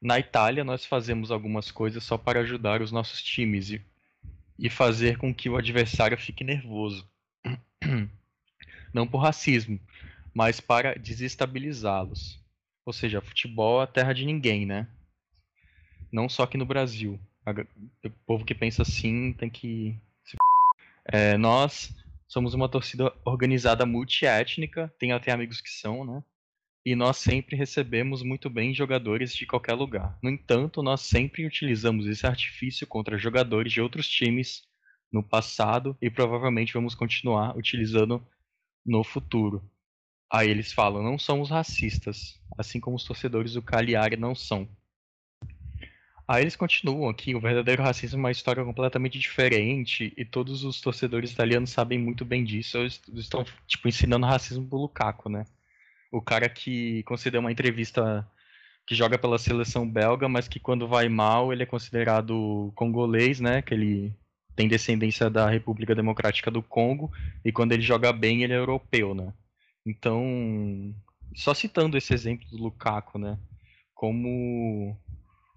[0.06, 3.84] Na Itália, nós fazemos algumas coisas só para ajudar os nossos times e,
[4.60, 7.10] e fazer com que o adversário fique nervoso.
[8.94, 9.80] Não por racismo,
[10.32, 12.40] mas para desestabilizá-los.
[12.86, 14.88] Ou seja, futebol é a terra de ninguém, né?
[16.12, 17.20] Não só aqui no Brasil.
[18.04, 20.00] O povo que pensa assim tem que.
[21.06, 21.96] É, nós
[22.28, 26.24] somos uma torcida organizada multiétnica, tem até amigos que são, né?
[26.86, 30.20] E nós sempre recebemos muito bem jogadores de qualquer lugar.
[30.22, 34.64] No entanto, nós sempre utilizamos esse artifício contra jogadores de outros times
[35.12, 38.24] no passado e provavelmente vamos continuar utilizando
[38.86, 39.68] no futuro.
[40.32, 44.70] Aí eles falam: não somos racistas, assim como os torcedores do Cagliari não são.
[46.28, 50.82] Aí eles continuam aqui: o verdadeiro racismo é uma história completamente diferente e todos os
[50.82, 52.78] torcedores italianos sabem muito bem disso.
[52.78, 55.46] Eles estão tipo ensinando racismo pro Lukaku, né?
[56.12, 58.28] O cara que concedeu uma entrevista
[58.88, 63.62] que joga pela seleção belga, mas que quando vai mal ele é considerado congolês, né?
[63.62, 64.14] Que ele
[64.56, 67.12] tem descendência da República Democrática do Congo
[67.44, 69.34] e quando ele joga bem ele é europeu, né?
[69.86, 70.94] Então,
[71.36, 73.38] só citando esse exemplo do Lukaku, né?
[73.94, 74.96] Como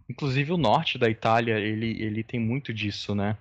[0.09, 3.37] inclusive o norte da Itália, ele, ele tem muito disso, né?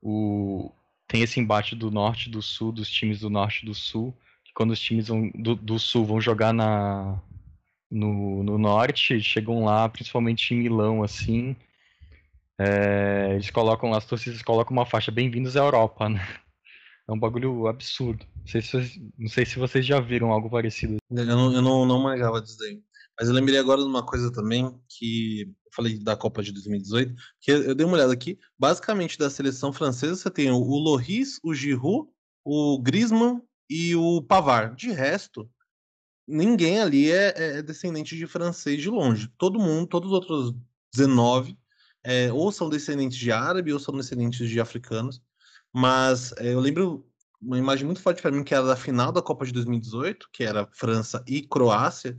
[0.00, 0.72] O
[1.06, 4.16] tem esse embate do norte do sul, dos times do norte do sul,
[4.54, 7.20] quando os times vão, do, do sul vão jogar na
[7.90, 11.54] no, no norte, chegam lá, principalmente em Milão, assim,
[12.58, 16.20] é, eles colocam as torcidas colocam uma faixa bem-vindos à Europa, né?
[17.08, 18.24] É um bagulho absurdo.
[18.36, 20.96] Não sei, se, não sei se vocês já viram algo parecido.
[21.10, 22.80] Eu não, eu não, não manjava disso daí.
[23.18, 27.14] Mas eu lembrei agora de uma coisa também, que eu falei da Copa de 2018,
[27.40, 28.38] que eu dei uma olhada aqui.
[28.58, 32.08] Basicamente, da seleção francesa, você tem o Loris, o Giroud,
[32.44, 34.76] o Griezmann e o Pavard.
[34.76, 35.50] De resto,
[36.28, 39.28] ninguém ali é, é descendente de francês de longe.
[39.38, 40.54] Todo mundo, todos os outros
[40.94, 41.56] 19
[42.04, 45.22] é, ou são descendentes de árabe ou são descendentes de africanos.
[45.72, 47.06] Mas é, eu lembro
[47.40, 50.44] uma imagem muito forte para mim que era da final da Copa de 2018, que
[50.44, 52.14] era França e Croácia.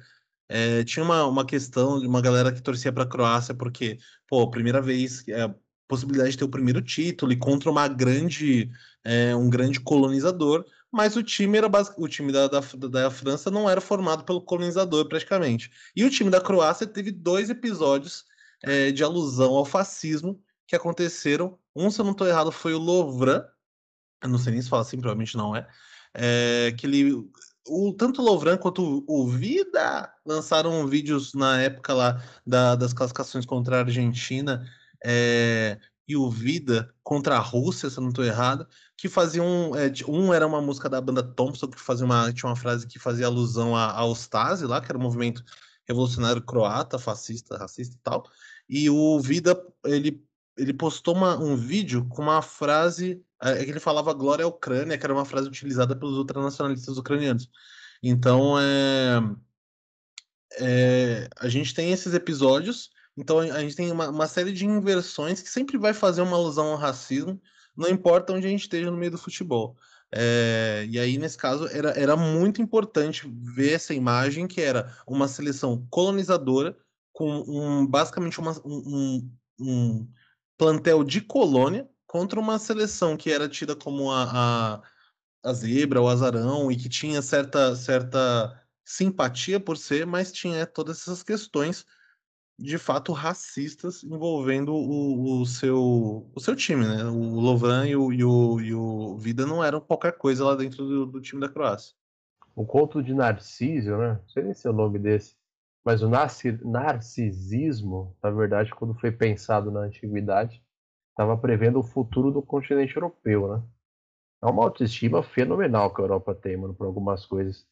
[0.49, 4.49] É, tinha uma, uma questão de uma galera que torcia para a Croácia porque, pô,
[4.49, 5.53] primeira vez, é,
[5.87, 8.71] possibilidade de ter o primeiro título e contra uma grande,
[9.03, 13.67] é, um grande colonizador, mas o time era o time da, da, da, França não
[13.67, 15.71] era formado pelo colonizador praticamente.
[15.95, 18.25] E o time da Croácia teve dois episódios
[18.62, 21.58] é, de alusão ao fascismo que aconteceram.
[21.75, 23.43] Um, se eu não estou errado, foi o Lovran.
[24.21, 25.67] Eu não sei nem se fala assim, provavelmente não é.
[26.13, 27.27] é que ele,
[27.67, 32.93] o, tanto o Lovran quanto o, o Vida lançaram vídeos na época lá da, das
[32.93, 34.63] classificações contra a Argentina
[35.03, 35.79] é,
[36.13, 39.71] e o Vida contra a Rússia, se eu não estou errado, que faziam.
[39.76, 42.99] É, um era uma música da banda Thompson, que fazia uma, tinha uma frase que
[42.99, 45.43] fazia alusão à Ostase lá, que era um movimento
[45.86, 48.23] revolucionário croata, fascista, racista e tal.
[48.69, 50.23] E o Vida, ele,
[50.58, 54.47] ele postou uma, um vídeo com uma frase, é, é que ele falava glória à
[54.47, 57.49] Ucrânia, que era uma frase utilizada pelos ultranacionalistas ucranianos.
[58.02, 59.19] Então, é,
[60.60, 65.41] é, a gente tem esses episódios, então a gente tem uma, uma, série de inversões
[65.41, 67.39] que sempre vai fazer uma alusão ao racismo,
[67.76, 69.78] não importa onde a gente esteja no meio do futebol.
[70.12, 75.28] É, e aí, nesse caso, era, era muito importante ver essa imagem que era uma
[75.28, 76.78] seleção colonizadora
[77.12, 80.08] com um, basicamente uma, um, um,
[80.58, 84.76] plantel de colônia contra uma seleção que era tida como a,
[85.43, 90.65] a, a zebra, o azarão, e que tinha certa, certa simpatia por ser, mas tinha
[90.65, 91.86] todas essas questões
[92.57, 97.03] de fato racistas envolvendo o, o, seu, o seu time, né?
[97.05, 100.85] O Lovran e o, e o, e o Vida não eram qualquer coisa lá dentro
[100.85, 101.95] do, do time da Croácia.
[102.55, 104.19] O conto de Narciso, né?
[104.21, 105.35] Não sei nem se é o nome desse.
[105.83, 110.63] Mas o narcisismo, na verdade, quando foi pensado na antiguidade,
[111.09, 113.63] estava prevendo o futuro do continente europeu, né?
[114.41, 117.67] É uma autoestima fenomenal que a Europa tem, mano, por algumas coisas.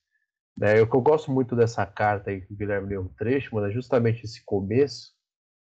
[0.59, 3.55] É, o que eu gosto muito dessa carta aí que o Guilherme leu um trecho,
[3.55, 5.13] mano, é justamente esse começo,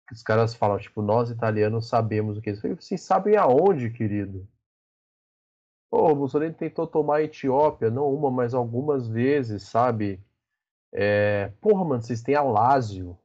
[0.07, 2.67] que os caras falam, tipo, nós italianos sabemos o que é isso.
[2.75, 4.47] Vocês sabem aonde, querido?
[5.89, 10.23] Pô, o Mussolini tentou tomar a Etiópia, não uma, mas algumas vezes, sabe?
[10.93, 11.51] É...
[11.59, 13.17] Porra, mano, vocês têm a Lázio.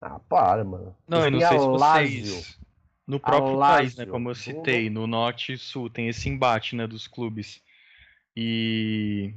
[0.00, 0.96] Ah, para, mano.
[1.06, 2.60] Não, eu não sei se vocês...
[3.06, 6.86] No próprio país, né, como eu citei, no norte e sul, tem esse embate, né,
[6.86, 7.60] dos clubes.
[8.36, 9.34] E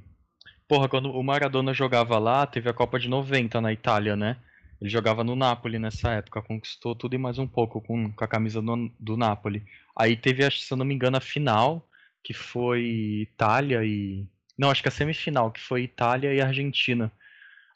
[0.74, 4.38] Porra, quando o Maradona jogava lá, teve a Copa de 90 na Itália, né?
[4.82, 8.28] Ele jogava no Napoli nessa época, conquistou tudo e mais um pouco com, com a
[8.28, 9.64] camisa do, do Napoli.
[9.96, 11.88] Aí teve, se eu não me engano, a final,
[12.24, 14.26] que foi Itália e.
[14.58, 17.12] Não, acho que a semifinal, que foi Itália e Argentina.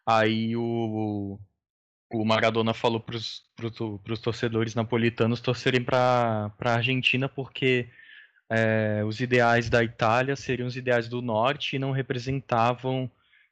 [0.04, 1.40] Aí o,
[2.12, 3.44] o Maradona falou pros,
[4.04, 7.92] pros torcedores napolitanos torcerem pra, pra Argentina porque
[8.50, 13.10] é, os ideais da Itália seriam os ideais do norte e não representavam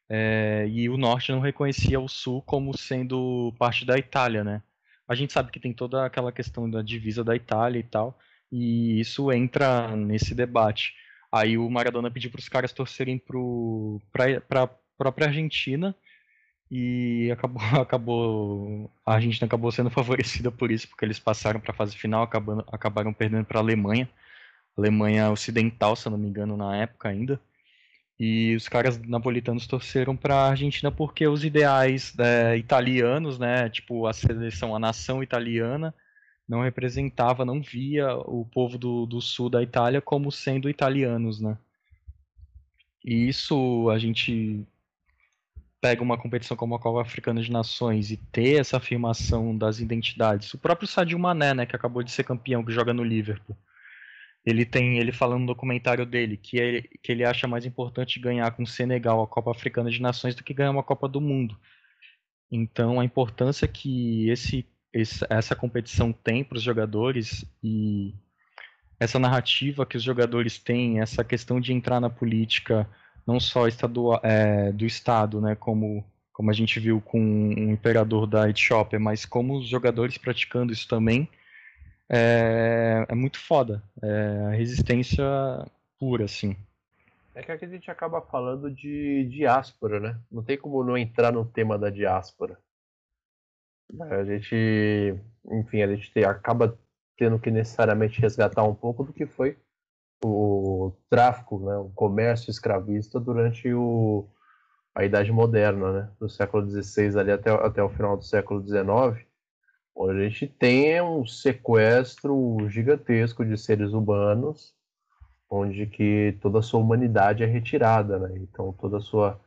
[0.10, 4.62] é, e o norte não reconhecia o sul como sendo parte da Itália, né?
[5.08, 8.18] A gente sabe que tem toda aquela questão da divisa da Itália e tal,
[8.52, 10.94] e isso entra nesse debate.
[11.32, 13.22] Aí o Maradona pediu para os caras torcerem
[14.48, 15.96] para a própria Argentina
[16.70, 21.76] e acabou, acabou a Argentina acabou sendo favorecida por isso, porque eles passaram para a
[21.76, 24.10] fase final, acabando, acabaram perdendo para a Alemanha.
[24.78, 27.40] Alemanha Ocidental, se não me engano, na época ainda.
[28.20, 34.08] E os caras napolitanos torceram para a Argentina porque os ideais é, italianos, né, tipo
[34.08, 35.94] a seleção, a nação italiana,
[36.48, 41.58] não representava, não via o povo do, do sul da Itália como sendo italianos, né.
[43.04, 44.66] E isso a gente
[45.82, 50.54] pega uma competição como a Copa Africana de Nações e ter essa afirmação das identidades.
[50.54, 53.56] O próprio Sadio Mané, né, que acabou de ser campeão, que joga no Liverpool
[54.46, 58.52] ele tem ele falando no documentário dele que ele, que ele acha mais importante ganhar
[58.52, 61.58] com o Senegal a Copa Africana de Nações do que ganhar uma Copa do Mundo.
[62.52, 68.14] Então a importância que esse, esse essa competição tem para os jogadores e
[69.00, 72.88] essa narrativa que os jogadores têm, essa questão de entrar na política
[73.26, 78.28] não só estadual, é, do Estado, né, como, como a gente viu com o imperador
[78.28, 81.28] da Etiópia, mas como os jogadores praticando isso também,
[82.10, 83.84] é, é muito foda.
[84.02, 85.24] É resistência
[86.00, 86.56] pura, assim.
[87.34, 90.20] É que aqui a gente acaba falando de diáspora, né?
[90.32, 92.58] Não tem como não entrar no tema da diáspora.
[94.00, 95.16] A gente,
[95.52, 96.78] enfim, a gente acaba
[97.18, 99.58] tendo que necessariamente resgatar um pouco do que foi
[100.24, 104.28] o tráfico, né, o comércio escravista durante o,
[104.94, 109.26] a Idade Moderna, né, do século XVI ali até, até o final do século XIX,
[109.98, 114.76] a gente tem um sequestro gigantesco de seres humanos,
[115.50, 118.38] onde que toda a sua humanidade é retirada, né?
[118.38, 119.40] Então toda a sua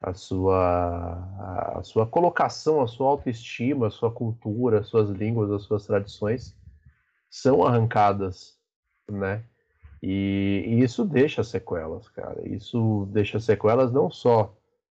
[0.00, 5.62] a sua a sua colocação, a sua autoestima, a sua cultura, as suas línguas, as
[5.62, 6.56] suas tradições
[7.30, 8.58] são arrancadas,
[9.10, 9.44] né?
[10.02, 12.40] E, e isso deixa sequelas, cara.
[12.48, 14.54] Isso deixa sequelas não só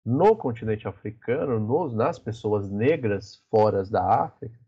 [0.06, 4.63] no continente africano, nos, nas pessoas negras fora da África,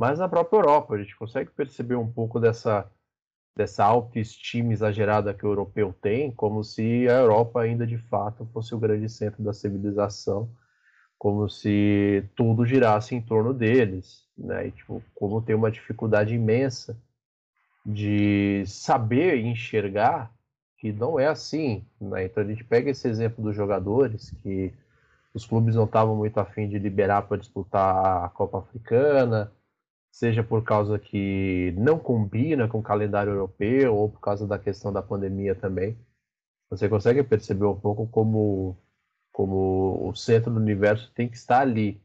[0.00, 0.94] mas na própria Europa.
[0.94, 2.90] A gente consegue perceber um pouco dessa,
[3.54, 8.74] dessa autoestima exagerada que o europeu tem, como se a Europa ainda de fato fosse
[8.74, 10.50] o grande centro da civilização,
[11.18, 14.68] como se tudo girasse em torno deles, né?
[14.68, 16.96] E, tipo, como tem uma dificuldade imensa
[17.84, 20.32] de saber enxergar
[20.78, 22.24] que não é assim, né?
[22.24, 24.72] Então a gente pega esse exemplo dos jogadores que
[25.34, 29.52] os clubes não estavam muito afim de liberar para disputar a Copa Africana,
[30.10, 34.92] seja por causa que não combina com o calendário europeu ou por causa da questão
[34.92, 35.96] da pandemia também.
[36.68, 38.76] Você consegue perceber um pouco como
[39.32, 42.02] como o centro do universo tem que estar ali.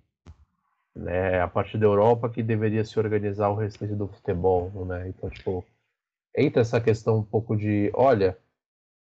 [0.95, 1.41] Né?
[1.41, 4.71] A partir da Europa que deveria se organizar o restante do futebol.
[4.85, 5.09] Né?
[5.09, 5.65] Então, tipo,
[6.35, 8.37] entra essa questão um pouco de, olha,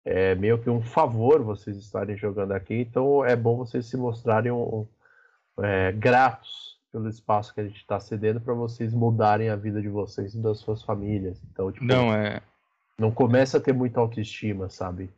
[0.05, 4.53] é meio que um favor vocês estarem jogando aqui, então é bom vocês se mostrarem
[4.53, 4.86] um,
[5.59, 9.88] é, gratos pelo espaço que a gente está cedendo para vocês mudarem a vida de
[9.88, 11.41] vocês e das suas famílias.
[11.51, 12.41] Então, tipo, Não, é.
[12.99, 15.11] não começa a ter muita autoestima, sabe?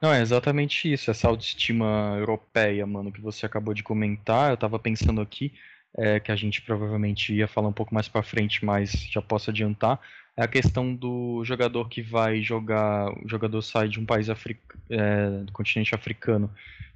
[0.00, 4.50] Não, é exatamente isso, essa autoestima europeia, mano, que você acabou de comentar.
[4.50, 5.52] Eu tava pensando aqui,
[5.96, 9.50] é, que a gente provavelmente ia falar um pouco mais pra frente, mas já posso
[9.50, 10.00] adiantar.
[10.36, 13.12] É a questão do jogador que vai jogar.
[13.24, 16.50] O jogador sai de um país africa, é, do continente africano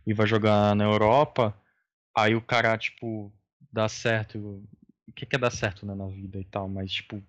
[0.05, 1.55] e vai jogar na Europa.
[2.17, 3.31] Aí o cara, tipo,
[3.77, 4.39] dá certo.
[5.07, 7.23] O que, que é dar certo né, na vida e tal, mas, tipo,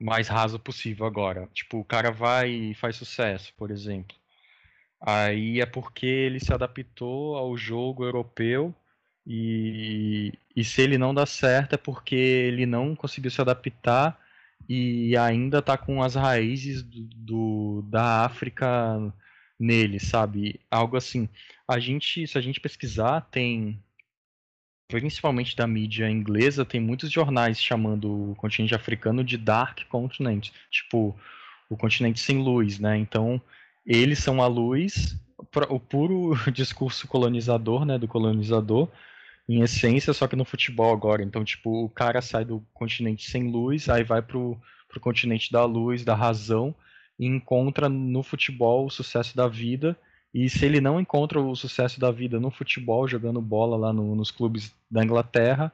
[0.00, 1.48] mais raso possível agora.
[1.54, 4.16] Tipo, o cara vai e faz sucesso, por exemplo.
[5.00, 8.74] Aí é porque ele se adaptou ao jogo europeu
[9.26, 14.18] e, e se ele não dá certo é porque ele não conseguiu se adaptar
[14.68, 18.66] e ainda tá com as raízes do, do da África
[19.58, 20.60] nele, sabe?
[20.70, 21.28] Algo assim.
[21.66, 23.80] A gente, se a gente pesquisar, tem
[24.88, 31.14] principalmente da mídia inglesa, tem muitos jornais chamando o continente africano de Dark Continent, tipo
[31.68, 32.96] o continente sem luz, né?
[32.96, 33.40] Então
[33.86, 35.14] eles são a luz,
[35.68, 38.88] o puro discurso colonizador, né, do colonizador,
[39.48, 41.22] em essência, só que no futebol agora.
[41.22, 45.64] Então, tipo, o cara sai do continente sem luz, aí vai pro, pro continente da
[45.64, 46.74] luz, da razão,
[47.18, 49.96] e encontra no futebol o sucesso da vida.
[50.32, 54.14] E se ele não encontra o sucesso da vida no futebol, jogando bola lá no,
[54.14, 55.72] nos clubes da Inglaterra,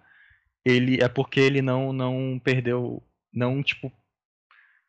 [0.64, 3.02] ele é porque ele não não perdeu,
[3.32, 3.92] não tipo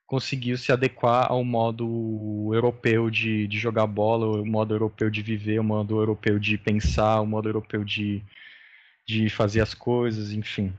[0.05, 5.59] conseguiu se adequar ao modo europeu de, de jogar bola, o modo europeu de viver,
[5.59, 8.23] o modo europeu de pensar, o modo europeu de,
[9.07, 10.71] de fazer as coisas, enfim.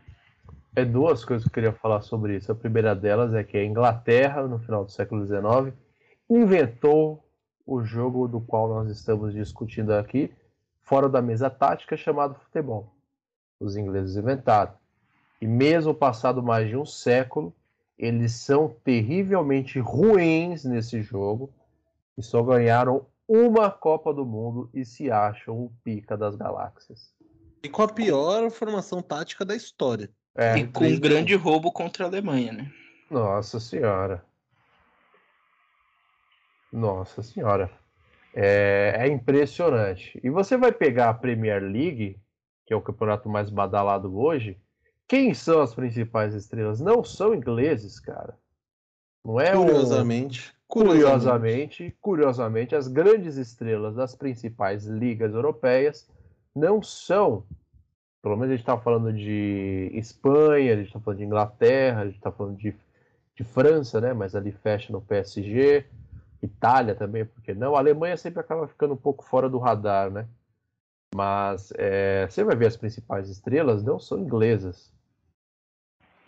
[0.76, 2.53] É duas coisas que eu queria falar sobre isso.
[2.53, 5.74] A primeira delas é que a Inglaterra, no final do século XIX,
[6.30, 7.26] inventou
[7.67, 10.33] o jogo do qual nós estamos discutindo aqui,
[10.83, 12.95] fora da mesa tática, chamado futebol.
[13.59, 14.73] Os ingleses inventaram.
[15.41, 17.53] E mesmo passado mais de um século,
[17.99, 21.51] eles são terrivelmente ruins nesse jogo
[22.17, 27.12] e só ganharam uma Copa do Mundo e se acham o pica das galáxias.
[27.62, 30.09] E com a pior formação tática da história.
[30.35, 32.73] É, E com um grande roubo contra a Alemanha, né?
[33.11, 34.25] Nossa senhora.
[36.77, 37.70] Nossa senhora.
[38.35, 40.20] É, é impressionante.
[40.22, 42.20] E você vai pegar a Premier League,
[42.66, 44.59] que é o campeonato mais badalado hoje.
[45.09, 46.79] Quem são as principais estrelas?
[46.79, 48.37] Não são ingleses, cara.
[49.24, 50.55] Não é um- Curiosamente.
[50.68, 56.07] Curiosamente, curiosamente, as grandes estrelas das principais ligas europeias
[56.55, 57.45] não são.
[58.20, 62.05] Pelo menos a gente está falando de Espanha, a gente está falando de Inglaterra, a
[62.07, 62.74] gente está falando de,
[63.35, 64.12] de França, né?
[64.12, 65.87] Mas ali fecha no PSG,
[66.43, 67.74] Itália também, porque não?
[67.74, 70.26] A Alemanha sempre acaba ficando um pouco fora do radar, né?
[71.14, 74.93] Mas é, você vai ver as principais estrelas não são inglesas.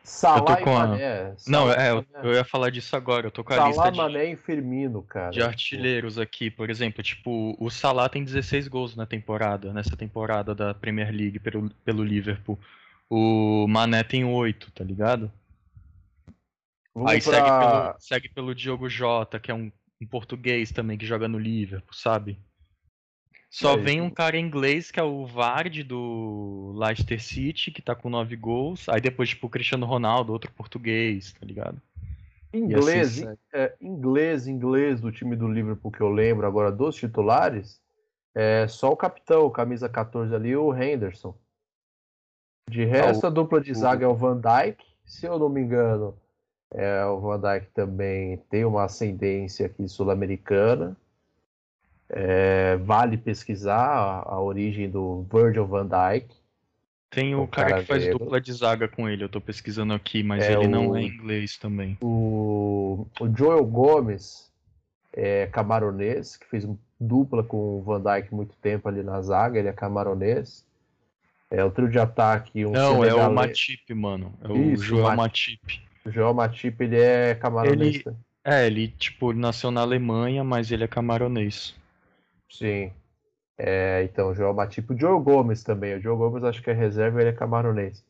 [0.02, 1.34] Salah e com a- Mané.
[1.46, 2.28] Não, é, eu, Mané.
[2.28, 3.26] eu ia falar disso agora.
[3.26, 5.30] Eu tô com a Salah, lista de, Mané e Firmino, cara.
[5.30, 7.02] de artilheiros aqui, por exemplo.
[7.02, 12.02] Tipo, o Salah tem 16 gols na temporada, nessa temporada da Premier League pelo, pelo
[12.02, 12.58] Liverpool.
[13.10, 15.30] O Mané tem 8, tá ligado?
[16.94, 19.70] Vamos Aí pra- segue, pelo, segue pelo Diogo Jota, que é um,
[20.00, 22.38] um português também que joga no Liverpool, sabe?
[23.50, 27.94] Só É, vem um cara inglês que é o Vardy do Leicester City, que tá
[27.94, 28.88] com 9 gols.
[28.88, 31.80] Aí depois, tipo, o Cristiano Ronaldo, outro português, tá ligado?
[32.52, 36.96] Inglês, E assim é, inglês, inglês do time do Liverpool que eu lembro agora dos
[36.96, 37.80] titulares,
[38.34, 41.34] é só o capitão, camisa 14 ali, o Henderson.
[42.68, 44.84] De resto, a dupla de zaga é o Van Dijk.
[45.04, 46.14] Se eu não me engano,
[46.72, 50.96] é, o Van Dijk também tem uma ascendência aqui sul-americana.
[52.10, 56.34] É, vale pesquisar a, a origem do Virgil van Dijk.
[57.10, 58.18] Tem o, O cara, cara que faz negro.
[58.18, 61.02] dupla de zaga com ele, eu tô pesquisando aqui, mas É ele o- não é
[61.02, 61.96] inglês também.
[62.00, 64.50] O, o Joel Gomes
[65.12, 66.66] é camaronês, que fez
[67.00, 70.66] dupla com o Van Dijk muito tempo ali na zaga, ele é camaronês.
[71.50, 74.34] É o trio de ataque, um não, é o Matip, mano.
[74.42, 75.58] É o Isso, Joel Matip.
[75.64, 75.87] Matip.
[76.08, 77.96] O Joel Matip, ele é camaronês.
[77.96, 78.18] Ele- também.
[78.44, 81.74] É, ele, tipo, ele nasceu na Alemanha, mas ele é camaronês.
[82.50, 82.92] Sim.
[83.58, 84.92] É, então, o Joel Matip.
[84.92, 85.94] O Joel Gomes também.
[85.96, 88.04] O Joel Gomes acho que é reserva, ele é camaronês.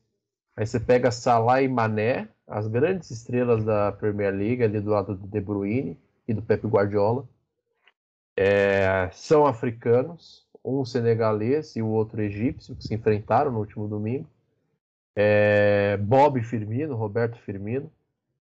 [0.57, 5.15] Aí você pega Salah e Mané, as grandes estrelas da Premier League, ali do lado
[5.17, 5.97] do De Bruyne
[6.27, 7.25] e do Pep Guardiola.
[8.37, 10.47] É, são africanos.
[10.65, 14.29] um senegalês e o outro egípcio, que se enfrentaram no último domingo.
[15.21, 17.91] É, Bob Firmino, Roberto Firmino,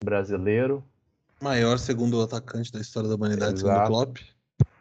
[0.04, 0.84] brasileiro.
[1.40, 3.90] Maior segundo atacante da história da humanidade, segundo Exato.
[3.90, 4.18] Klopp.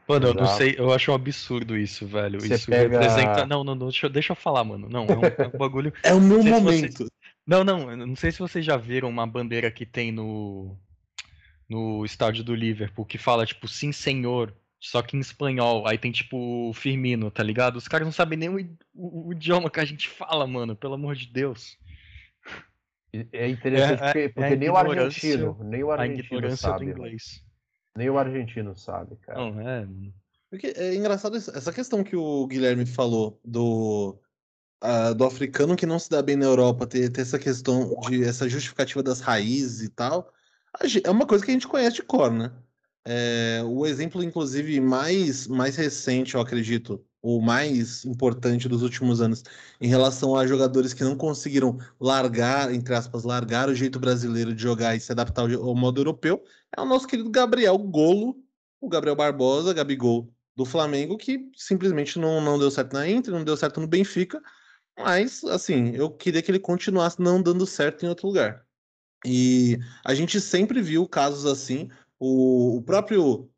[0.08, 0.58] Mano, eu não Exato.
[0.60, 2.40] sei, eu acho um absurdo isso, velho.
[2.40, 3.48] Você isso pega- representa.
[3.48, 4.88] Não, não, não, deixa, eu- deixa eu falar, mano.
[4.88, 5.92] Não, é um, é um bagulho.
[6.04, 7.08] É o meu Não momento.
[7.48, 10.78] Não, não, eu não sei se vocês já viram uma bandeira que tem no,
[11.68, 15.88] no estádio do Liverpool que fala, tipo, sim senhor, só que em espanhol.
[15.88, 17.78] Aí tem, tipo, o Firmino, tá ligado?
[17.78, 18.58] Os caras não sabem nem o,
[18.94, 21.78] o- o idioma que a gente fala, mano, pelo amor de Deus.
[23.32, 26.86] É interessante É, é- porque, é porque a nem o argentino, nem o argentino sabe.
[26.86, 27.44] do inglês.
[27.96, 29.40] Nem o argentino sabe, cara.
[29.40, 30.14] Não, é, mano.
[30.50, 34.20] Porque é engraçado essa essa questão que o Guilherme falou do,
[34.82, 38.24] ah, do africano que não se dá bem na Europa, ter, ter essa questão de
[38.24, 40.34] essa justificativa das raízes e tal.
[41.04, 42.52] É uma coisa que a gente conhece de cor, né?
[43.06, 49.43] É, o exemplo, inclusive, mais, mais recente, eu acredito, o mais importante dos últimos anos,
[49.80, 54.62] em relação a jogadores que não conseguiram largar, entre aspas, largar o jeito brasileiro de
[54.62, 56.43] jogar e se adaptar ao, ao modo europeu,
[56.76, 58.36] é o nosso querido Gabriel Golo,
[58.80, 63.43] o Gabriel Barbosa, Gabigol, do Flamengo, que simplesmente não, não deu certo na Inter, não
[63.43, 64.41] deu certo no Benfica,
[64.97, 68.66] mas, assim, eu queria que ele continuasse não dando certo em outro lugar.
[69.26, 71.89] E a gente sempre viu casos assim,
[72.22, 73.50] o, o próprio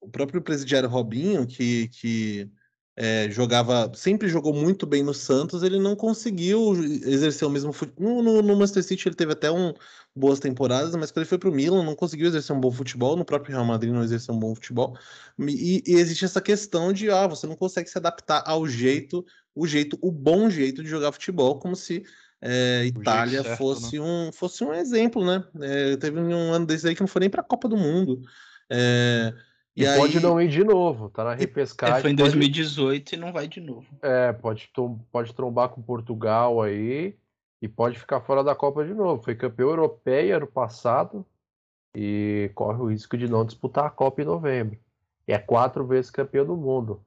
[0.00, 2.50] o próprio presidiário Robinho, que, que
[2.96, 8.22] é, jogava, sempre jogou muito bem no Santos, ele não conseguiu exercer o mesmo futebol.
[8.22, 9.72] No, no, no Manchester City ele teve até um,
[10.14, 13.16] boas temporadas, mas quando ele foi para o Milan não conseguiu exercer um bom futebol,
[13.16, 14.96] no próprio Real Madrid não exerceu um bom futebol.
[15.38, 19.66] E, e existe essa questão de ah, você não consegue se adaptar ao jeito, o
[19.66, 22.04] jeito, o bom jeito de jogar futebol, como se
[22.42, 25.44] é, Itália certo, fosse, um, fosse um exemplo, né?
[25.60, 28.20] É, teve um ano desse aí que não foi nem para a Copa do Mundo.
[28.68, 29.32] É,
[29.76, 32.00] E, e pode aí- não ir de novo, tá na É, repescagem.
[32.02, 33.86] foi em pode- 2018 e não vai de novo.
[34.02, 34.70] É, pode,
[35.10, 37.16] pode trombar com Portugal aí
[37.60, 39.22] e pode ficar fora da Copa de novo.
[39.22, 41.24] Foi campeão europeia ano passado
[41.96, 44.78] e corre o risco de não disputar a Copa em novembro.
[45.28, 47.04] E é quatro vezes campeão do mundo.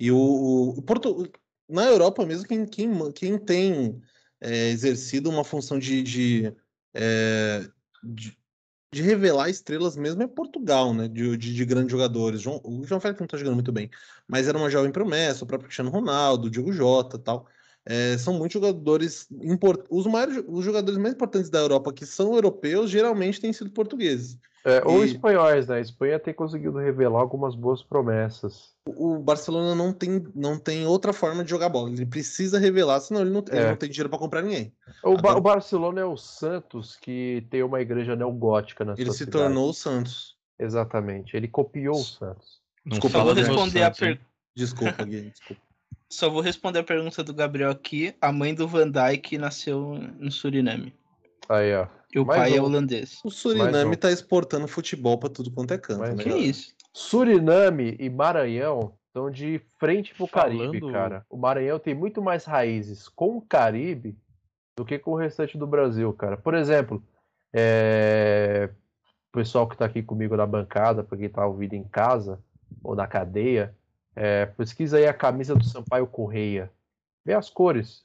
[0.00, 1.30] E o, o- o Porto,
[1.68, 4.00] na Europa mesmo, quem, quem, quem tem
[4.40, 6.54] é, exercido uma função de, de,
[6.92, 7.66] é,
[8.02, 8.36] de,
[8.92, 11.08] de revelar estrelas mesmo é Portugal, né?
[11.08, 12.40] De, de, de grandes jogadores.
[12.40, 13.90] João, o João Félix não tá jogando muito bem,
[14.28, 17.46] mas era uma jovem promessa, o próprio Cristiano Ronaldo, o Diogo Jota tal.
[17.86, 19.84] É, são muitos jogadores import...
[19.90, 20.06] os,
[20.48, 24.38] os jogadores mais importantes da Europa que são europeus geralmente têm sido portugueses.
[24.64, 25.76] É, Ou E- espanhóis, né?
[25.76, 28.72] A Espanha tem conseguido revelar algumas boas promessas.
[28.86, 31.90] o Barcelona não tem, não tem outra forma de jogar bola.
[31.90, 33.68] Ele precisa revelar, senão ele não, ele É.
[33.68, 34.72] não tem dinheiro para comprar ninguém.
[35.02, 39.12] O, Ba- o Barcelona é o Santos que tem uma igreja neogótica na Ele sua
[39.12, 39.44] se cidade.
[39.44, 40.34] tornou o Santos.
[40.58, 41.36] Exatamente.
[41.36, 42.60] Ele copiou o Santos.
[42.86, 44.16] Desculpa, Só vou responder a Santos, hein?
[44.16, 44.20] per...
[44.56, 45.62] Desculpa, Gui, desculpa.
[46.10, 48.14] Só vou responder a pergunta do Gabriel aqui.
[48.20, 50.94] A mãe do Van Dijk nasceu no Suriname.
[51.48, 51.86] Aí, ó.
[52.14, 52.64] E o Mais pai é um.
[52.66, 53.20] holandês.
[53.24, 53.98] O Suriname um.
[53.98, 56.22] tá exportando futebol para tudo quanto é canto, Mais né?
[56.22, 56.46] Que galera?
[56.46, 56.74] isso?
[56.92, 61.26] Suriname e Maranhão estão de frente pro Caribe, Falando- cara.
[61.28, 64.16] O Maranhão tem muito mais raízes com o Caribe
[64.76, 66.36] do que com o restante do Brasil, cara.
[66.36, 67.02] Por exemplo,
[67.52, 68.70] é,
[69.32, 72.40] o pessoal que tá aqui comigo na bancada, pra quem tá ouvindo em casa
[72.82, 73.74] ou na cadeia,
[74.14, 76.70] é, pesquisa aí a camisa do Sampaio Correia.
[77.24, 78.04] Vê as cores.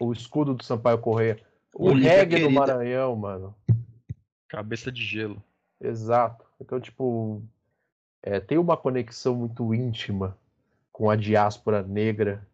[0.00, 1.38] O escudo do Sampaio Correia.
[1.78, 2.50] O reggae do.
[2.50, 3.54] Maranhão, mano.
[4.48, 5.42] Cabeça de gelo.
[5.80, 6.44] Exato.
[6.60, 7.42] Então, tipo,
[8.22, 10.36] é, tem uma conexão muito íntima
[10.92, 12.46] com a diáspora negra.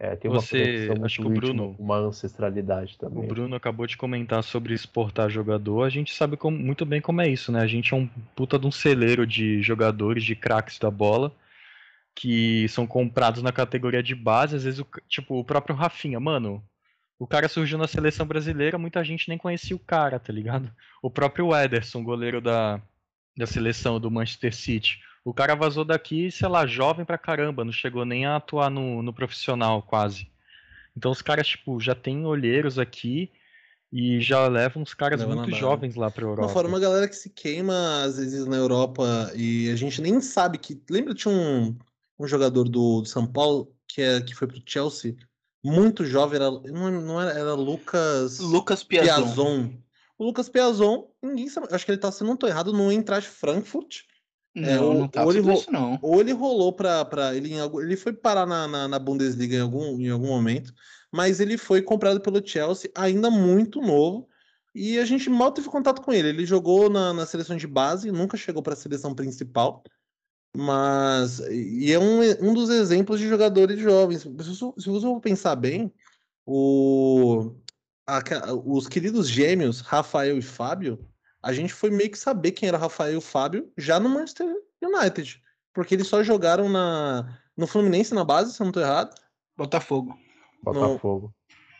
[0.00, 3.26] É, tem uma Você- conexão muito acho que o Bruno- com uma ancestralidade O também.
[3.26, 5.82] Bruno acabou de comentar sobre exportar jogador.
[5.84, 7.60] A gente sabe como- muito bem como é isso, né?
[7.60, 8.06] A gente é um
[8.36, 11.32] puta de um celeiro de jogadores, de craques da bola,
[12.14, 14.54] que são comprados na categoria de base.
[14.56, 16.62] Às vezes, o, tipo, o próprio Rafinha, mano.
[17.18, 20.70] O cara surgiu na seleção brasileira, muita gente nem conhecia o cara, tá ligado?
[21.02, 22.80] O próprio Ederson, goleiro da,
[23.36, 25.00] da seleção do Manchester City.
[25.24, 29.02] O cara vazou daqui, sei lá, jovem pra caramba, não chegou nem a atuar no,
[29.02, 30.30] no profissional quase.
[30.96, 33.30] Então os caras, tipo, já tem olheiros aqui
[33.92, 36.42] e já levam uns caras Leva muito jovens lá pra Europa.
[36.42, 40.20] Não, fora uma galera que se queima às vezes na Europa e a gente nem
[40.20, 40.80] sabe que.
[40.90, 41.76] Lembra tinha um,
[42.18, 45.16] um jogador do, do São Paulo que, é, que foi pro Chelsea,
[45.64, 49.22] muito jovem, era, não, não era, era Lucas Lucas Piazon.
[49.24, 49.70] Piazon.
[50.18, 53.28] O Lucas Piazon, ninguém sabe, acho que ele tá, se não tô errado, no Eintracht
[53.30, 54.00] Frankfurt.
[54.54, 55.98] Não, É, o- não tá o tudo Olivo- isso não.
[56.02, 57.04] Ou ele rolou pra.
[57.04, 60.72] pra ele, ele foi parar na, na, na Bundesliga em algum, em algum momento,
[61.12, 64.26] mas ele foi comprado pelo Chelsea, ainda muito novo,
[64.74, 66.28] e a gente mal teve contato com ele.
[66.30, 69.84] Ele jogou na, na seleção de base, nunca chegou para a seleção principal.
[70.56, 71.40] Mas.
[71.50, 74.22] E é um, um dos exemplos de jogadores jovens.
[74.22, 75.92] Se você, for pensar bem,
[76.46, 77.54] o,
[78.06, 78.20] a,
[78.64, 80.98] os queridos gêmeos, Rafael e Fábio,
[81.42, 84.46] a gente foi meio que saber quem era Rafael e o Fábio já no Manchester
[84.82, 85.42] United.
[85.72, 89.14] Porque eles só jogaram na, no Fluminense na base, se eu não tô errado.
[89.56, 90.16] Botafogo.
[90.62, 91.34] Botafogo.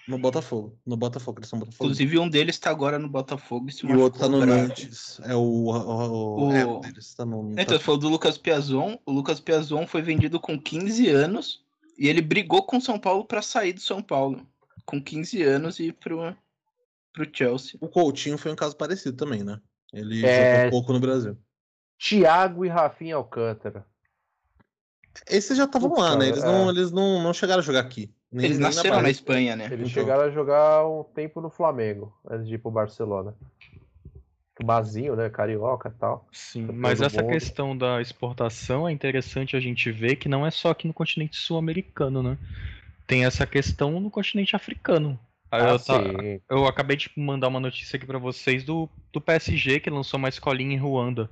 [0.09, 0.79] No, Botafogo.
[0.87, 1.85] No Botafogo, eles são Botafogo.
[1.85, 3.69] Inclusive, um deles tá agora no Botafogo.
[3.69, 5.21] E, e o outro tá no Nantes.
[5.25, 5.41] É o.
[5.41, 6.53] o, o...
[6.53, 7.53] É, deles tá no.
[7.53, 8.99] Então, você falou do Lucas Piazon.
[9.05, 11.63] O Lucas Piazon foi vendido com 15 anos
[11.99, 14.47] e ele brigou com o São Paulo para sair do São Paulo.
[14.87, 16.35] Com 15 anos e ir pro,
[17.13, 17.77] pro Chelsea.
[17.81, 19.61] O Coutinho foi um caso parecido também, né?
[19.93, 20.65] Ele É.
[20.65, 21.37] jogou pouco no Brasil.
[21.99, 23.85] Thiago e Rafinha Alcântara.
[25.27, 26.29] Esses já estavam lá, né?
[26.29, 26.47] Eles, é.
[26.47, 28.15] não, eles não, não chegaram a jogar aqui.
[28.31, 29.11] Nem- Eles na nasceram na.
[29.11, 29.65] Espanha, né?
[29.67, 30.03] Eles Então.
[30.03, 33.35] chegaram a jogar um tempo no Flamengo, antes de ir pro Barcelona.
[34.61, 35.31] O Bazinho, né?
[35.31, 36.27] Carioca e tal.
[36.33, 37.31] Sim, mas essa mundo.
[37.31, 41.37] questão da exportação é interessante a gente ver que não é só aqui no continente
[41.37, 42.37] sul-americano, né?
[43.07, 45.19] Tem essa questão no continente africano.
[45.51, 46.41] Ah, eu, sim.
[46.51, 50.29] eu acabei de mandar uma notícia aqui pra vocês do, do PSG que lançou uma
[50.29, 51.31] escolinha em Ruanda.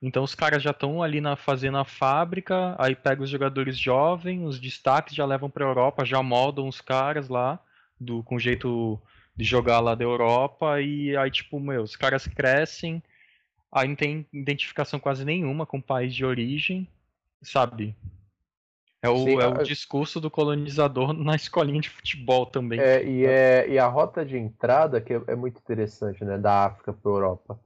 [0.00, 4.44] Então os caras já estão ali na fazendo a fábrica, aí pega os jogadores jovens,
[4.46, 7.58] os destaques já levam pra Europa, já moldam os caras lá
[8.00, 9.00] do com jeito
[9.36, 13.02] de jogar lá da Europa e aí tipo, meu, os caras crescem,
[13.72, 16.88] aí não tem identificação quase nenhuma com o país de origem,
[17.42, 17.96] sabe?
[19.02, 22.86] É o, Sim, é o a- discurso do colonizador na escolinha de futebol também.
[22.86, 26.38] É, e, é, e a rota de entrada, que é, é muito interessante, né?
[26.38, 27.60] Da África para Europa.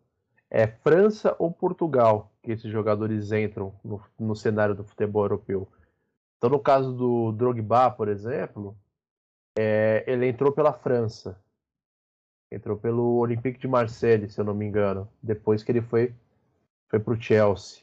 [0.55, 5.67] É França ou Portugal que esses jogadores entram no, no cenário do futebol europeu.
[6.37, 8.77] Então, no caso do Drogba, por exemplo,
[9.57, 11.41] é, ele entrou pela França.
[12.51, 15.09] Entrou pelo Olympique de Marseille, se eu não me engano.
[15.23, 16.13] Depois que ele foi,
[16.91, 17.83] foi para o Chelsea.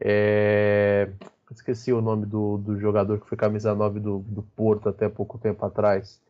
[0.00, 1.10] É,
[1.50, 5.38] esqueci o nome do, do jogador que foi camisa 9 do, do Porto até pouco
[5.38, 6.22] tempo atrás.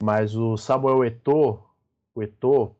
[0.00, 1.58] Mas o Samuel Eto'o,
[2.14, 2.76] o Eto'o,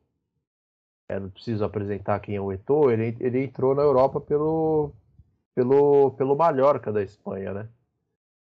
[1.11, 4.91] é, não preciso apresentar quem é o Eto'o, ele, ele entrou na Europa pelo,
[5.53, 7.67] pelo, pelo Mallorca da Espanha, né?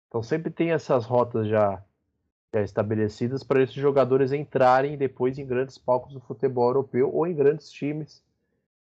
[0.07, 1.83] Então sempre tem essas rotas já,
[2.53, 7.35] já estabelecidas para esses jogadores entrarem depois em grandes palcos do futebol europeu ou em
[7.35, 8.23] grandes times,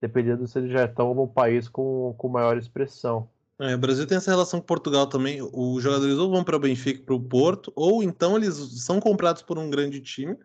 [0.02, 3.30] dependendo se eles já estão num país com, com maior expressão.
[3.60, 5.42] É, o Brasil tem essa relação com Portugal também.
[5.42, 9.42] Os jogadores ou vão para o Benfica, para o Porto, ou então eles são comprados
[9.42, 10.38] por um grande time,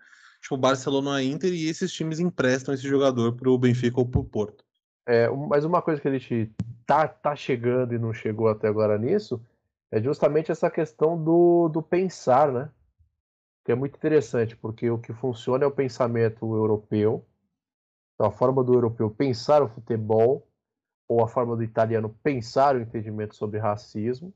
[0.45, 4.25] tipo Barcelona Inter, e esses times emprestam esse jogador para o Benfica ou para o
[4.25, 4.63] Porto.
[5.07, 6.51] É, mas uma coisa que a gente
[6.87, 9.41] tá, tá chegando e não chegou até agora nisso
[9.91, 12.71] é justamente essa questão do, do pensar, né?
[13.65, 17.25] Que é muito interessante, porque o que funciona é o pensamento europeu,
[18.15, 20.47] então a forma do europeu pensar o futebol,
[21.09, 24.33] ou a forma do italiano pensar o entendimento sobre racismo,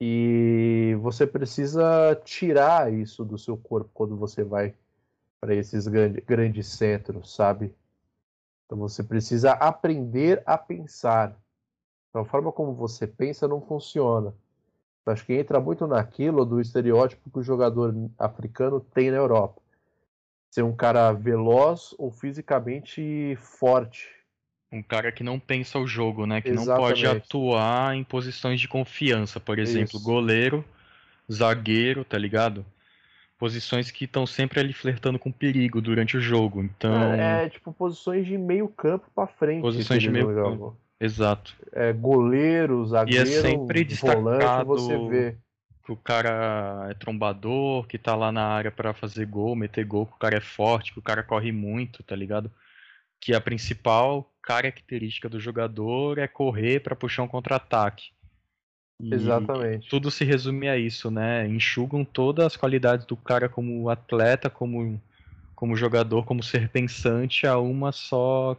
[0.00, 4.74] e você precisa tirar isso do seu corpo quando você vai
[5.46, 7.72] para esses grande, grandes centros, sabe?
[8.64, 11.36] Então você precisa aprender a pensar.
[12.10, 14.34] Então, a forma como você pensa não funciona.
[15.06, 19.62] Eu acho que entra muito naquilo do estereótipo que o jogador africano tem na Europa.
[20.50, 24.08] Ser um cara veloz ou fisicamente forte.
[24.72, 26.40] Um cara que não pensa o jogo, né?
[26.40, 27.24] Que não pode Exatamente.
[27.24, 29.38] atuar em posições de confiança.
[29.38, 30.02] Por exemplo, Isso.
[30.04, 30.64] goleiro,
[31.30, 32.66] zagueiro, tá ligado?
[33.38, 36.62] Posições que estão sempre ali flertando com perigo durante o jogo.
[36.62, 39.60] Então, É, tipo posições de meio campo para frente.
[39.60, 40.76] Posições de meio campo.
[40.98, 41.54] exato.
[41.72, 45.36] É, goleiro, zagueiro, sempre volante, você vê.
[45.84, 50.06] Que o cara é trombador, que tá lá na área pra fazer gol, meter gol,
[50.06, 52.50] que o cara é forte, que o cara corre muito, tá ligado?
[53.20, 58.10] Que a principal característica do jogador é correr pra puxar um contra-ataque.
[59.00, 59.88] E Exatamente.
[59.88, 61.46] tudo se resume a isso, né?
[61.46, 65.00] Enxugam todas as qualidades do cara como atleta, como,
[65.54, 68.56] como jogador, como ser pensante a uma só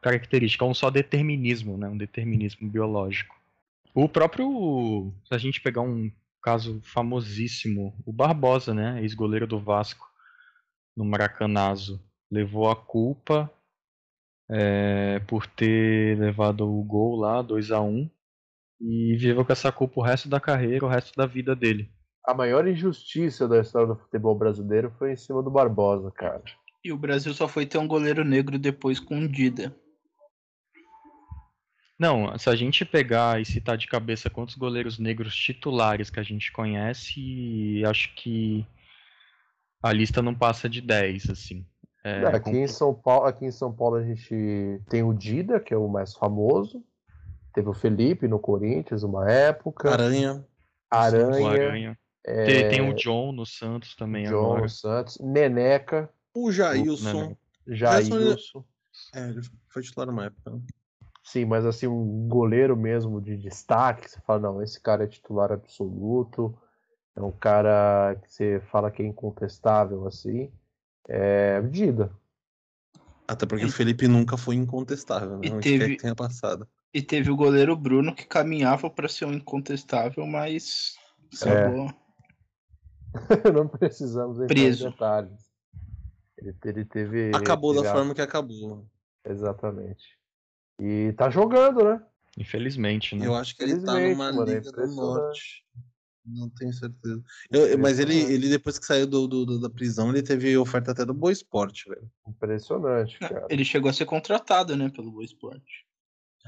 [0.00, 1.88] característica, a um só determinismo, né?
[1.88, 3.36] Um determinismo biológico.
[3.94, 6.10] O próprio, se a gente pegar um
[6.42, 9.00] caso famosíssimo, o Barbosa, né?
[9.02, 10.06] Ex-goleiro do Vasco,
[10.96, 13.52] no Maracanazo, levou a culpa
[14.48, 18.10] é, por ter levado o gol lá, 2 a 1
[18.86, 21.90] e viveu com essa culpa o resto da carreira, o resto da vida dele.
[22.26, 26.42] A maior injustiça da história do futebol brasileiro foi em cima do Barbosa, cara.
[26.84, 29.74] E o Brasil só foi ter um goleiro negro depois com o Dida.
[31.98, 36.22] Não, se a gente pegar e citar de cabeça quantos goleiros negros titulares que a
[36.22, 38.66] gente conhece, acho que
[39.82, 41.66] a lista não passa de 10, assim.
[42.02, 45.72] É, aqui, em São Paulo, aqui em São Paulo a gente tem o Dida, que
[45.72, 46.84] é o mais famoso.
[47.54, 49.90] Teve o Felipe no Corinthians uma época.
[49.90, 50.44] Aranha.
[50.90, 51.48] Aranha.
[51.48, 51.98] Aranha.
[52.26, 54.68] é, Tem, tem o John no Santos também John agora.
[54.68, 57.36] Santos, Neneca, O Né, Jailson.
[57.66, 58.64] Jailson.
[59.14, 60.50] É, ele foi titular numa época.
[60.50, 60.60] né?
[61.22, 65.50] Sim, mas assim, um goleiro mesmo de destaque, você fala, não, esse cara é titular
[65.50, 66.54] absoluto,
[67.16, 70.52] é um cara que você fala que é incontestável, assim,
[71.08, 72.12] é Dida.
[73.26, 75.46] Até porque o Felipe nunca foi incontestável, né?
[75.46, 76.68] E teve- que tenha passado.
[76.94, 80.94] E teve o goleiro Bruno que caminhava pra ser um incontestável, mas
[81.42, 81.92] acabou.
[83.52, 84.86] não precisamos entrar Preso.
[84.86, 85.50] em detalhes.
[86.38, 87.32] Ele, ele teve.
[87.34, 88.86] Acabou da teve a- forma que acabou.
[89.24, 90.04] Exatamente.
[90.80, 92.00] E tá jogando, né?
[92.38, 93.26] Infelizmente, né?
[93.26, 95.64] Eu acho que ele tá numa mano, é liga do norte.
[96.26, 97.22] Não tenho certeza.
[97.50, 100.56] Eu- eu- mas ele, ele, depois que saiu do, do- do- da prisão, ele teve
[100.56, 102.10] oferta até do Boa Esporte, velho.
[102.26, 103.46] Impressionante, cara.
[103.50, 105.84] Ele chegou a ser contratado, né, pelo Boa Esporte.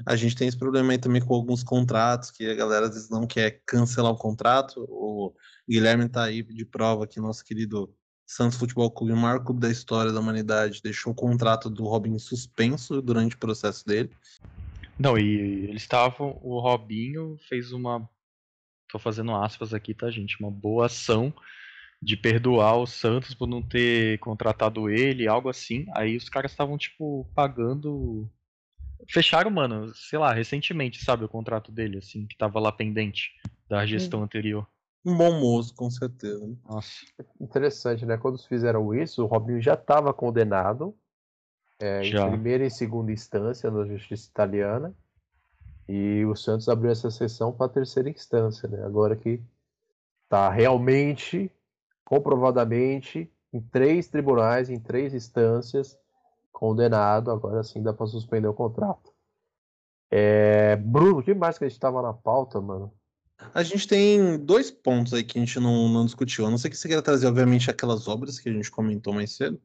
[0.05, 3.09] A gente tem esse problema aí também com alguns contratos, que a galera às vezes
[3.09, 4.85] não quer cancelar o contrato.
[4.89, 5.33] O
[5.67, 7.93] Guilherme tá aí de prova que nosso querido
[8.25, 12.19] Santos Futebol Clube, o maior clube da história da humanidade, deixou o contrato do Robin
[12.19, 14.11] suspenso durante o processo dele.
[14.99, 16.37] Não, e eles estavam.
[16.41, 18.07] O Robinho fez uma.
[18.89, 20.39] Tô fazendo aspas aqui, tá, gente?
[20.39, 21.33] Uma boa ação
[22.01, 25.85] de perdoar o Santos por não ter contratado ele, algo assim.
[25.95, 28.29] Aí os caras estavam, tipo, pagando.
[29.09, 33.31] Fecharam, mano, sei lá, recentemente, sabe, o contrato dele, assim, que tava lá pendente
[33.69, 34.67] da gestão anterior.
[35.05, 36.45] Um bom moço, com certeza.
[36.45, 36.55] né?
[36.67, 36.89] Nossa.
[37.39, 38.17] Interessante, né?
[38.17, 40.93] Quando fizeram isso, o Robinho já estava condenado
[41.79, 42.27] é, em Já.
[42.27, 44.93] primeira e segunda instância na justiça italiana.
[45.87, 48.83] E o Santos abriu essa sessão para a terceira instância, né?
[48.83, 49.41] Agora que
[50.25, 51.49] está realmente,
[52.03, 55.97] comprovadamente, em três tribunais, em três instâncias,
[56.57, 57.29] condenado.
[57.29, 59.11] Agora sim dá para suspender o contrato.
[60.11, 62.91] É, Bruno, o que mais que a gente estava na pauta, mano?
[63.53, 66.45] A gente tem dois pontos aí que a gente não, não discutiu.
[66.47, 69.35] A não ser que você queira trazer, obviamente, aquelas obras que a gente comentou mais
[69.35, 69.61] cedo.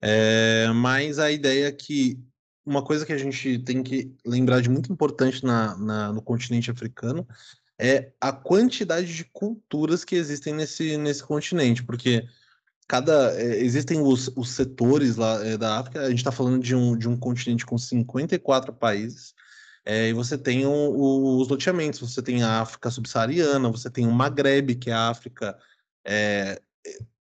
[0.00, 2.18] É, mas a ideia é que
[2.64, 6.70] uma coisa que a gente tem que lembrar de muito importante na, na- no continente
[6.70, 7.26] africano
[7.78, 12.26] é a quantidade de culturas que existem nesse, nesse continente, porque
[12.90, 16.00] cada é, existem os, os setores lá é, da África.
[16.00, 19.32] A gente está falando de um, de um continente com 54 países.
[19.84, 24.74] É, e você tem os loteamentos, você tem a África subsaariana, você tem o Maghreb,
[24.74, 25.56] que é a África
[26.04, 26.60] é,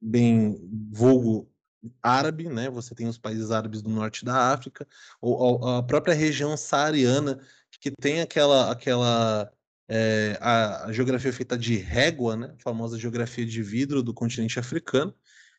[0.02, 0.60] bem
[0.92, 1.50] vulgo
[2.02, 2.70] árabe, né?
[2.70, 4.86] Você tem os países árabes do norte da África,
[5.22, 7.40] ou a própria região saariana,
[7.80, 9.50] que tem aquela aquela
[9.88, 12.54] é, a, a geografia feita de régua, né?
[12.60, 15.14] A famosa geografia de vidro do continente africano.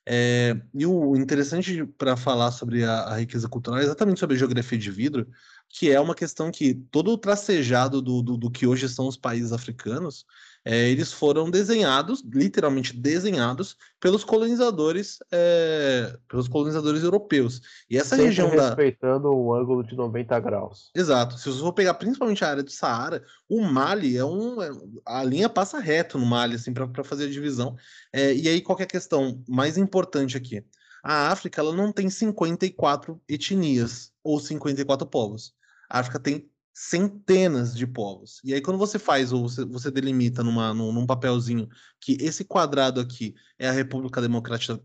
[0.07, 4.39] É, e o interessante para falar sobre a, a riqueza cultural é exatamente sobre a
[4.39, 5.27] geografia de vidro,
[5.69, 9.17] que é uma questão que todo o tracejado do, do, do que hoje são os
[9.17, 10.27] países africanos,
[10.65, 17.61] é, eles foram desenhados, literalmente desenhados, pelos colonizadores, é, pelos colonizadores europeus.
[17.91, 18.69] E essa Sempre região da.
[18.69, 20.91] respeitando o ângulo de 90 graus.
[20.95, 21.37] Exato.
[21.39, 24.63] Se você for pegar principalmente a área do Saara, o Mali é um.
[24.63, 24.71] é-
[25.05, 27.77] A linha passa reto no Mali, assim, para fazer a divisão.
[28.13, 30.65] É, e aí, qual é a questão mais importante aqui?
[31.03, 35.53] A África ela não tem 54 etnias ou 54 povos.
[35.91, 38.41] A África tem centenas de povos.
[38.43, 41.69] E aí, quando você faz, ou você, você delimita numa, num, num papelzinho
[42.01, 44.83] que esse quadrado aqui é a República Democrática,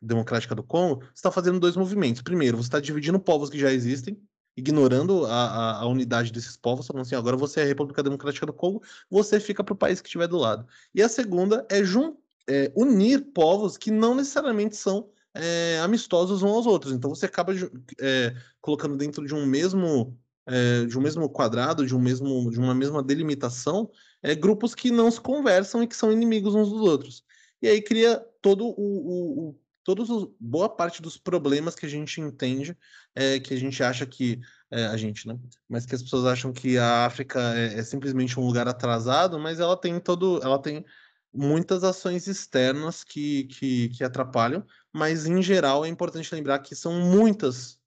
[0.00, 2.22] Democrática do Congo, você está fazendo dois movimentos.
[2.22, 4.16] Primeiro, você está dividindo povos que já existem,
[4.56, 8.46] ignorando a, a, a unidade desses povos, falando assim, agora você é a República Democrática
[8.46, 8.80] do Congo,
[9.10, 10.64] você fica para o país que estiver do lado.
[10.94, 12.16] E a segunda é, jun,
[12.48, 16.92] é unir povos que não necessariamente são é, amistosos uns aos outros.
[16.92, 17.52] Então você acaba
[18.00, 20.16] é, colocando dentro de um mesmo
[20.46, 23.90] é, de um mesmo quadrado, de um mesmo de uma mesma delimitação,
[24.22, 27.24] é, grupos que não se conversam e que são inimigos uns dos outros.
[27.60, 31.88] E aí cria todo o, o, o todos os, boa parte dos problemas que a
[31.88, 32.76] gente entende,
[33.14, 34.40] é, que a gente acha que
[34.70, 35.38] é, a gente, né?
[35.68, 39.60] Mas que as pessoas acham que a África é, é simplesmente um lugar atrasado, mas
[39.60, 40.84] ela tem todo, ela tem
[41.32, 47.00] muitas ações externas que, que, que atrapalham, mas em geral é importante lembrar que são
[47.00, 47.78] muitas,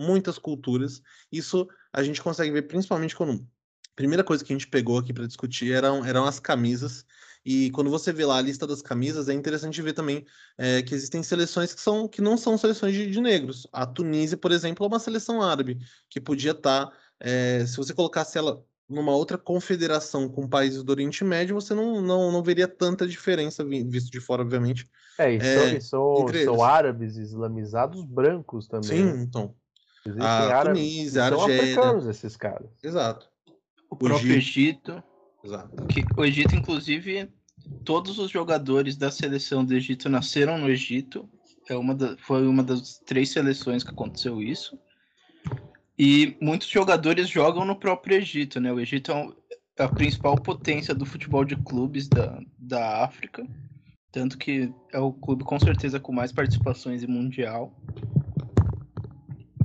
[0.00, 1.02] muitas culturas.
[1.30, 3.46] Isso a gente consegue ver principalmente quando.
[3.92, 7.04] A primeira coisa que a gente pegou aqui para discutir eram, eram as camisas.
[7.44, 10.24] E quando você vê lá a lista das camisas, é interessante ver também
[10.58, 13.66] é, que existem seleções que, são, que não são seleções de, de negros.
[13.72, 15.78] A Tunísia, por exemplo, é uma seleção árabe,
[16.08, 16.90] que podia estar.
[17.18, 22.00] é, se você colocasse ela numa outra confederação com países do Oriente Médio, você não,
[22.02, 24.86] não, não veria tanta diferença, vi- visto de fora, obviamente.
[25.18, 28.98] É, e É, são, e são, são árabes islamizados brancos também.
[28.98, 29.22] Sim, né?
[29.22, 29.54] então.
[30.06, 31.62] Existem a árabes Tunísia, a são Argélia.
[31.62, 32.70] africanos esses caras.
[32.82, 33.28] Exato.
[33.90, 34.92] O próprio Egito.
[34.92, 35.02] Egito.
[35.44, 35.86] Exato.
[35.86, 37.28] Que, o Egito, inclusive,
[37.84, 41.28] todos os jogadores da seleção do Egito nasceram no Egito.
[41.68, 44.78] É uma da, foi uma das três seleções que aconteceu isso.
[45.98, 48.72] E muitos jogadores jogam no próprio Egito, né?
[48.72, 49.32] O Egito é, um-
[49.78, 53.46] é a principal potência do futebol de clubes da, da África.
[54.10, 57.72] Tanto que é o clube com certeza com mais participações em Mundial.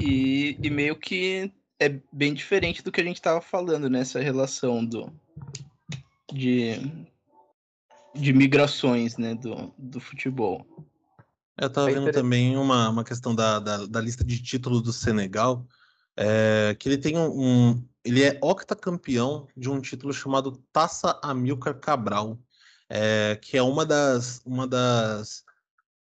[0.01, 4.85] E, e meio que é bem diferente do que a gente estava falando nessa relação
[4.85, 5.11] do,
[6.33, 6.73] de,
[8.13, 10.65] de migrações né, do, do futebol.
[11.57, 14.91] Eu tava É vendo também uma, uma questão da, da, da lista de títulos do
[14.91, 15.65] Senegal,
[16.17, 17.29] é, que ele tem um,
[17.71, 22.37] um- Ele é octacampeão de um título chamado Taça Amilcar Cabral,
[22.89, 25.44] é, que é uma das, uma das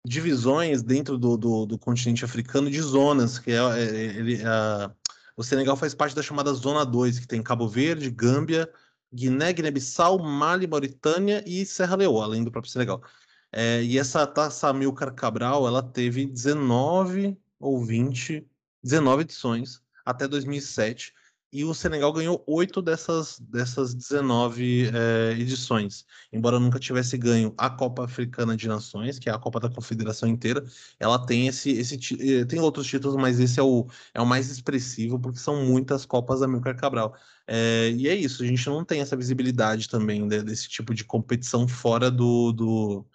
[0.05, 4.91] divisões dentro do, do, do continente africano de zonas, que é, é, ele, a-
[5.37, 8.71] o Senegal faz parte da chamada Zona 2, que tem Cabo Verde, Gâmbia,
[9.13, 13.03] Guiné, Guiné-Bissau, Mali, Mauritânia e Serra Leoa, além do próprio Senegal.
[13.51, 18.47] É, e essa taça Amilcar Cabral, ela teve 19 ou 20,
[18.83, 21.15] 19 edições até 2007,
[21.53, 26.07] e o Senegal ganhou 8 dessas, dessas 19 é, edições.
[26.33, 30.29] Embora nunca tivesse ganho a Copa Africana de Nações, que é a Copa da Confederação
[30.29, 30.65] inteira,
[30.99, 34.51] ela tem esse, esse eh, tem outros títulos, mas esse é o, é o mais
[34.51, 37.15] expressivo, porque são muitas Copas Amilcar Cabral.
[37.47, 41.05] É, e é isso, a gente não tem essa visibilidade também né, desse tipo de
[41.05, 43.07] competição fora do, do,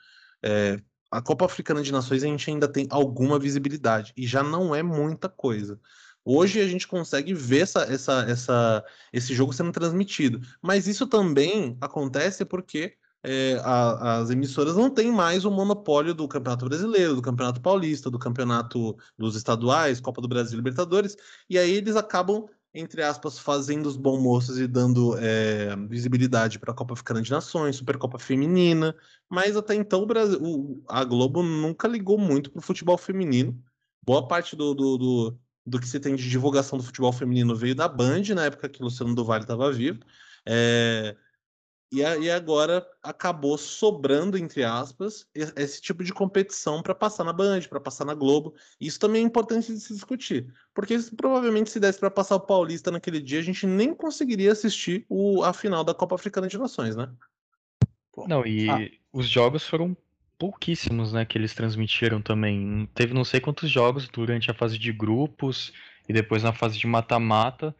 [0.43, 0.79] é,
[1.11, 4.83] a Copa Africana de Nações a gente ainda tem alguma visibilidade e já não é
[4.83, 5.79] muita coisa.
[6.29, 11.77] Hoje a gente consegue ver essa, essa, essa, esse jogo sendo transmitido, mas isso também
[11.79, 17.21] acontece porque é, a- as emissoras não têm mais o monopólio do Campeonato Brasileiro, do
[17.21, 21.15] Campeonato Paulista, do Campeonato dos Estaduais, Copa do Brasil, Libertadores,
[21.49, 26.71] e aí eles acabam entre aspas, fazendo os bons moços e dando é, visibilidade para
[26.71, 28.95] a Copa Africana de Nações, Supercopa Feminina,
[29.29, 33.59] mas até então o Brasil, o- a Globo nunca ligou muito para o futebol feminino.
[34.05, 37.75] Boa parte do, do, do, do que se tem de divulgação do futebol feminino veio
[37.75, 39.99] da Band, na época que o Luciano do Vale estava vivo.
[40.45, 41.13] É,
[41.91, 47.33] e, a- e agora acabou sobrando, entre aspas, esse tipo de competição para passar na
[47.33, 48.55] Band, para passar na Globo.
[48.79, 50.53] Isso também é importante de se discutir.
[50.73, 54.53] Porque se- provavelmente se desse para passar o Paulista naquele dia, a gente nem conseguiria
[54.53, 57.11] assistir o, a final da Copa Africana de Nações, né?
[58.25, 58.79] Não, e Ah.
[59.11, 59.95] os jogos foram
[60.37, 62.87] pouquíssimos, né, que eles transmitiram também.
[62.93, 65.73] Teve não sei quantos jogos durante a fase de grupos
[66.07, 67.75] e depois na fase de mata-mata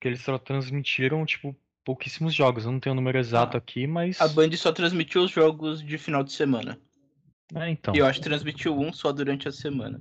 [0.00, 2.64] que eles só transmitiram, tipo, pouquíssimos jogos.
[2.64, 5.82] Eu não tenho o número exato Ah, aqui, mas A Band só transmitiu os jogos
[5.82, 6.78] de final de semana.
[7.54, 7.94] é, então.
[7.94, 10.00] E eu acho que transmitiu um só durante a semana.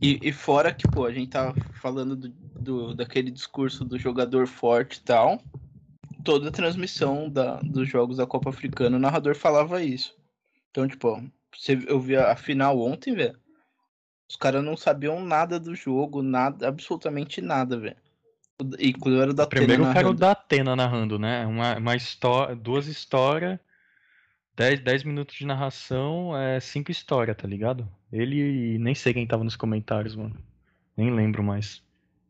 [0.00, 4.46] E, e fora que, pô, a gente tava falando do, do- daquele discurso do jogador
[4.46, 5.42] forte e tal.
[6.22, 10.14] Toda a transmissão da, dos jogos da Copa Africana, o narrador falava isso.
[10.74, 11.22] Então, tipo,
[11.86, 13.38] eu vi a, final ontem, velho.
[14.28, 17.96] Os caras não sabiam nada do jogo, nada, absolutamente nada, velho.
[18.80, 21.46] E quando era o da Primeiro Atena o cara o da Atena narrando, né?
[21.46, 23.60] Uma, uma história, duas histórias,
[24.56, 27.88] 10, 10 minutos de narração, é cinco histórias, tá ligado?
[28.12, 30.36] Ele nem sei quem tava nos comentários, mano.
[30.96, 31.84] Nem lembro mais.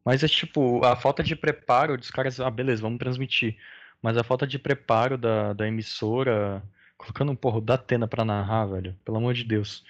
[0.05, 3.57] Mas é tipo, a falta de preparo dos caras, ah, beleza, vamos transmitir.
[4.03, 6.63] Mas a falta de preparo da, da emissora,
[7.05, 9.85] colocando um porro da Atena pra narrar, velho, pelo amor de Deus.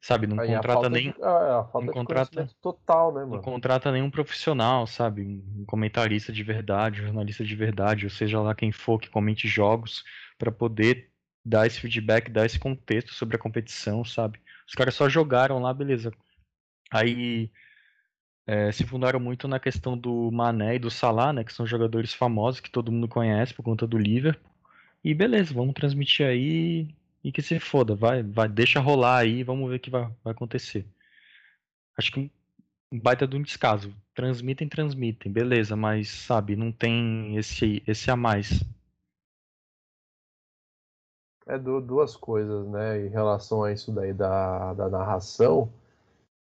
[0.00, 1.12] Sabe, não Aí a contrata nem.
[1.12, 3.42] de, a, a falta não contrata- total, né, Não mano?
[3.42, 5.22] contrata nenhum profissional, sabe?
[5.22, 9.46] Um comentarista de verdade, um jornalista de verdade, ou seja lá quem for que comente
[9.46, 10.02] jogos,
[10.36, 11.08] para poder
[11.44, 14.40] dar esse feedback, dar esse contexto sobre a competição, sabe?
[14.66, 16.12] Os caras só jogaram lá, beleza.
[16.90, 17.48] Aí
[18.44, 21.44] é, se fundaram muito na questão do Mané e do Salah, né?
[21.44, 24.51] Que são jogadores famosos que todo mundo conhece por conta do Liverpool.
[25.04, 26.94] E beleza, vamos transmitir aí
[27.24, 30.32] e que se foda, vai, vai, deixa rolar aí, vamos ver o que vai, vai
[30.32, 30.86] acontecer.
[31.96, 32.30] Acho que
[32.90, 33.94] um baita de um descaso.
[34.14, 38.62] Transmitem, transmitem, beleza, mas sabe, não tem esse, esse a mais.
[41.46, 45.72] É du- duas coisas, né, em relação a isso daí da, da narração.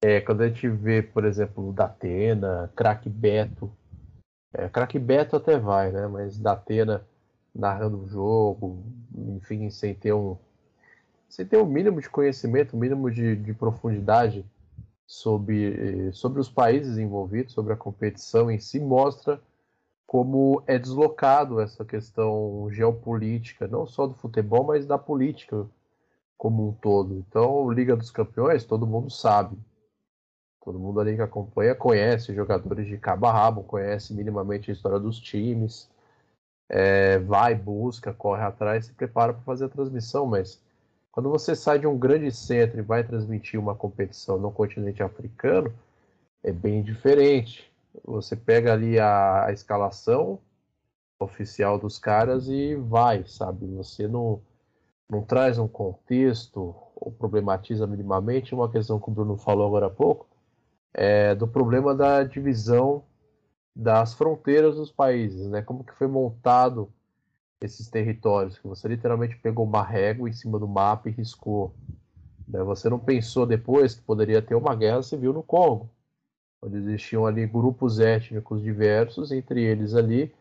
[0.04, 3.76] É, quando a gente vê, por exemplo, Datena, Crack Beto.
[4.54, 6.08] É, Crack Beto até vai, né?
[6.08, 7.04] Mas Datena
[7.56, 8.84] narrando o jogo,
[9.16, 10.38] enfim, sem ter um.
[11.30, 14.46] Sem ter um mínimo de conhecimento, um mínimo de, de profundidade
[15.08, 19.42] sobre, eh, sobre os países envolvidos, sobre a competição em si, mostra
[20.06, 25.68] como é deslocado essa questão geopolítica, não só do futebol, mas da política
[26.38, 27.16] como um todo.
[27.16, 29.58] Então, Liga dos Campeões, todo mundo sabe.
[30.64, 35.00] Todo mundo ali que acompanha conhece jogadores de cabo a rabo, conhece minimamente a história
[35.00, 35.90] dos times.
[36.70, 40.62] É, vai, busca, corre atrás, se prepara para fazer a transmissão, mas
[41.12, 45.74] quando você sai de um grande centro e vai transmitir uma competição no continente africano,
[46.44, 47.72] é bem diferente.
[48.04, 50.40] Você pega ali a, a escalação
[51.20, 53.66] oficial dos caras e vai, sabe?
[53.68, 54.42] Você não,
[55.10, 59.90] não traz um contexto ou problematiza minimamente uma questão que o Bruno falou agora há
[59.90, 60.28] pouco,
[60.94, 63.04] é do problema da divisão
[63.76, 65.62] das fronteiras dos países, né?
[65.62, 66.90] Como que foi montado
[67.62, 71.74] esses territórios, que você literalmente pegou uma régua em cima do mapa e riscou.
[72.48, 72.64] Né?
[72.64, 75.90] Você não pensou depois que poderia ter uma guerra civil no Congo,
[76.62, 80.34] onde existiam ali grupos étnicos diversos, entre eles ali,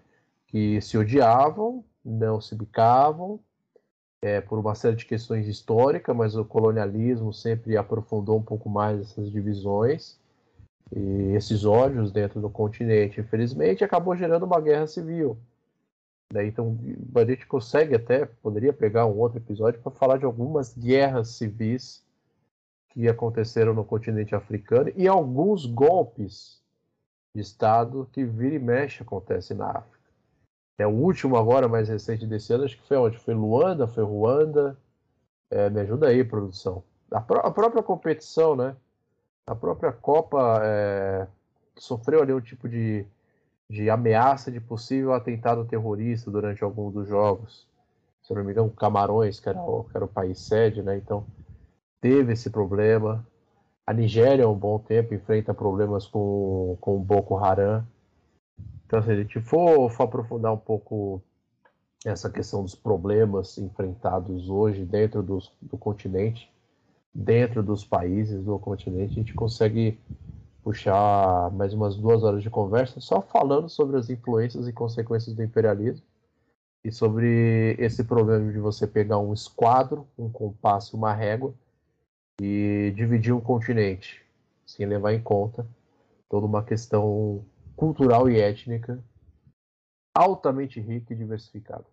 [0.46, 3.40] que se odiavam, não se bicavam,
[4.22, 9.00] é, por uma série de questões históricas, mas o colonialismo sempre aprofundou um pouco mais
[9.00, 10.18] essas divisões
[10.94, 13.20] e esses ódios dentro do continente.
[13.20, 15.38] Infelizmente, acabou gerando uma guerra civil
[16.34, 16.46] né?
[16.46, 16.76] Então
[17.14, 22.04] a gente consegue até, poderia pegar um outro episódio para falar de algumas guerras civis
[22.90, 26.60] que aconteceram no continente africano e alguns golpes
[27.34, 30.04] de Estado que vira e mexe acontecem na África.
[30.78, 33.16] É o último agora, mais recente desse ano, acho que foi onde?
[33.18, 34.76] Foi Luanda, foi Ruanda.
[35.50, 36.82] É, me ajuda aí, produção.
[37.12, 38.74] A, pró a, própria competição, né?
[39.46, 41.26] A própria Copa é,
[41.76, 43.06] sofreu ali um tipo de
[43.68, 47.66] de ameaça de possível atentado terrorista durante algum dos jogos.
[48.22, 50.96] Se não me engano, Camarões, que era o, que era o país sede, né?
[50.96, 51.26] Então
[52.00, 53.26] teve esse problema.
[53.86, 57.86] A Nigéria, há um bom tempo, enfrenta problemas com, com o Boko Haram.
[58.86, 61.22] Então, se a gente for, for aprofundar um pouco
[62.04, 66.50] essa questão dos problemas enfrentados hoje dentro dos, do continente,
[67.14, 69.98] dentro dos países do continente, a gente consegue
[70.62, 75.42] puxar mais umas duas horas de conversa só falando sobre as influências e consequências do
[75.42, 76.04] imperialismo
[76.82, 81.54] e sobre esse problema de você pegar um esquadro, um compasso, uma régua
[82.40, 84.22] e dividir um continente,
[84.66, 85.66] sem levar em conta
[86.28, 87.44] toda uma questão
[87.76, 89.02] cultural e étnica
[90.14, 91.84] altamente rica e diversificada.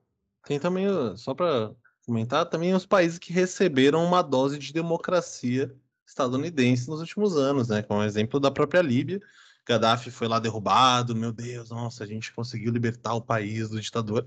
[0.46, 1.72] Tem também, só para
[2.12, 5.74] comentar, também os países que receberam uma dose de democracia
[6.06, 7.82] estadunidense nos últimos anos, né?
[7.82, 9.22] Como exemplo da própria Líbia.
[9.66, 14.26] Gaddafi foi lá derrubado, meu Deus, nossa, a gente conseguiu libertar o país do ditador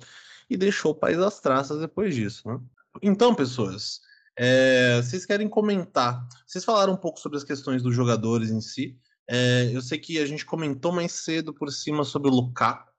[0.49, 2.49] e deixou o país às traças depois disso.
[2.49, 2.59] Né?
[3.03, 4.01] Então, pessoas,
[4.35, 6.27] é, vocês querem comentar?
[6.47, 8.97] Vocês falaram um pouco sobre as questões dos jogadores em si.
[9.29, 12.94] É, eu sei que a gente comentou mais cedo por cima sobre o Lukaku.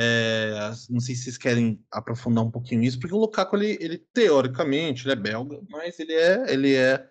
[0.00, 3.98] É, não sei se vocês querem aprofundar um pouquinho isso, porque o Lukaku, ele, ele
[4.14, 7.04] teoricamente, ele é belga, mas ele é, ele é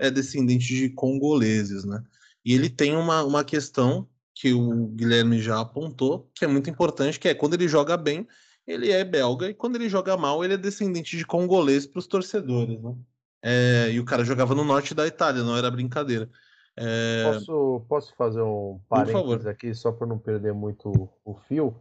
[0.00, 2.02] é descendente de congoleses, né?
[2.42, 7.20] E ele tem uma, uma questão que o Guilherme já apontou, que é muito importante,
[7.20, 8.26] que é quando ele joga bem,
[8.66, 12.06] ele é belga, e quando ele joga mal, ele é descendente de congolês para os
[12.06, 12.96] torcedores, né?
[13.42, 16.30] É, e o cara jogava no norte da Itália, não era brincadeira.
[16.76, 17.24] É...
[17.24, 21.76] Posso, posso fazer um parênteses aqui, só para não perder muito o fio?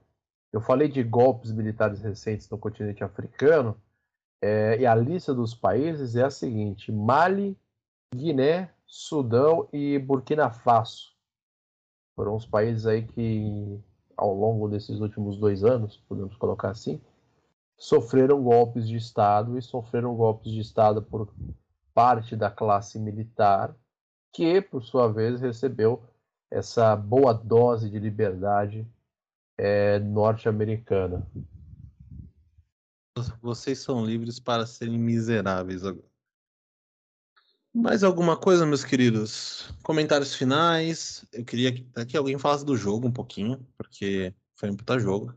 [0.51, 3.79] Eu falei de golpes militares recentes no continente africano,
[4.41, 7.57] é, e a lista dos países é a seguinte: Mali,
[8.13, 11.13] Guiné, Sudão e Burkina Faso.
[12.15, 13.79] Foram os países aí que,
[14.15, 17.01] ao longo desses últimos dois anos, podemos colocar assim,
[17.77, 21.31] sofreram golpes de Estado e sofreram golpes de Estado por
[21.93, 23.75] parte da classe militar,
[24.33, 26.03] que, por sua vez, recebeu
[26.51, 28.87] essa boa dose de liberdade
[29.59, 31.27] é, norte-americana.
[33.41, 36.07] Vocês são livres para serem miseráveis agora.
[37.73, 39.73] Mais alguma coisa, meus queridos?
[39.83, 41.25] Comentários finais.
[41.33, 41.73] Eu queria
[42.07, 45.35] que alguém falasse do jogo um pouquinho, porque foi um puta jogo.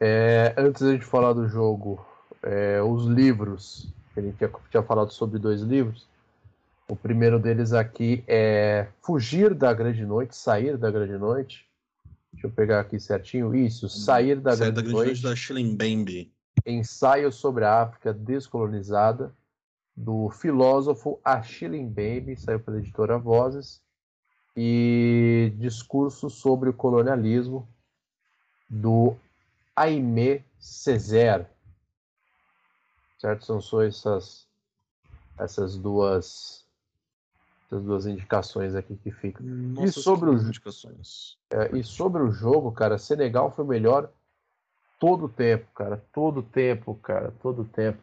[0.00, 2.06] É, antes de falar do jogo,
[2.42, 3.92] é, os livros.
[4.16, 6.06] A gente tinha, tinha falado sobre dois livros.
[6.88, 11.67] O primeiro deles aqui é Fugir da Grande Noite, Sair da Grande Noite.
[12.38, 13.52] Deixa eu pegar aqui certinho.
[13.52, 15.22] Isso, Sair da, Sair grande, da grande Noite.
[15.24, 16.32] da Schillenbembe.
[16.64, 19.34] Ensaio sobre a África Descolonizada
[19.96, 23.82] do filósofo Achille Mbembe, saiu pela editora Vozes,
[24.56, 27.68] e discurso sobre o colonialismo
[28.68, 29.16] do
[29.74, 31.46] Aimé Césaire.
[33.18, 33.44] Certo?
[33.44, 34.46] São só essas,
[35.36, 36.64] essas duas
[37.68, 39.44] essas duas indicações aqui que ficam.
[39.46, 41.36] Nossa, e sobre os indicações.
[41.50, 44.10] É, e sobre o jogo, cara, Senegal foi melhor
[44.98, 47.98] todo o tempo, cara, todo o tempo, cara, todo o tempo.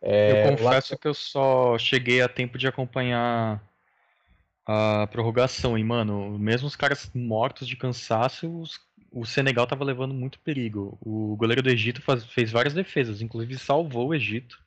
[0.00, 0.98] É, eu confesso lá...
[0.98, 3.62] que eu só cheguei a tempo de acompanhar
[4.66, 5.76] a prorrogação.
[5.76, 10.98] E, mano, mesmo os caras mortos de cansaço, os- o Senegal tava levando muito perigo.
[11.00, 14.61] O goleiro do Egito faz- fez várias defesas, inclusive salvou o Egito.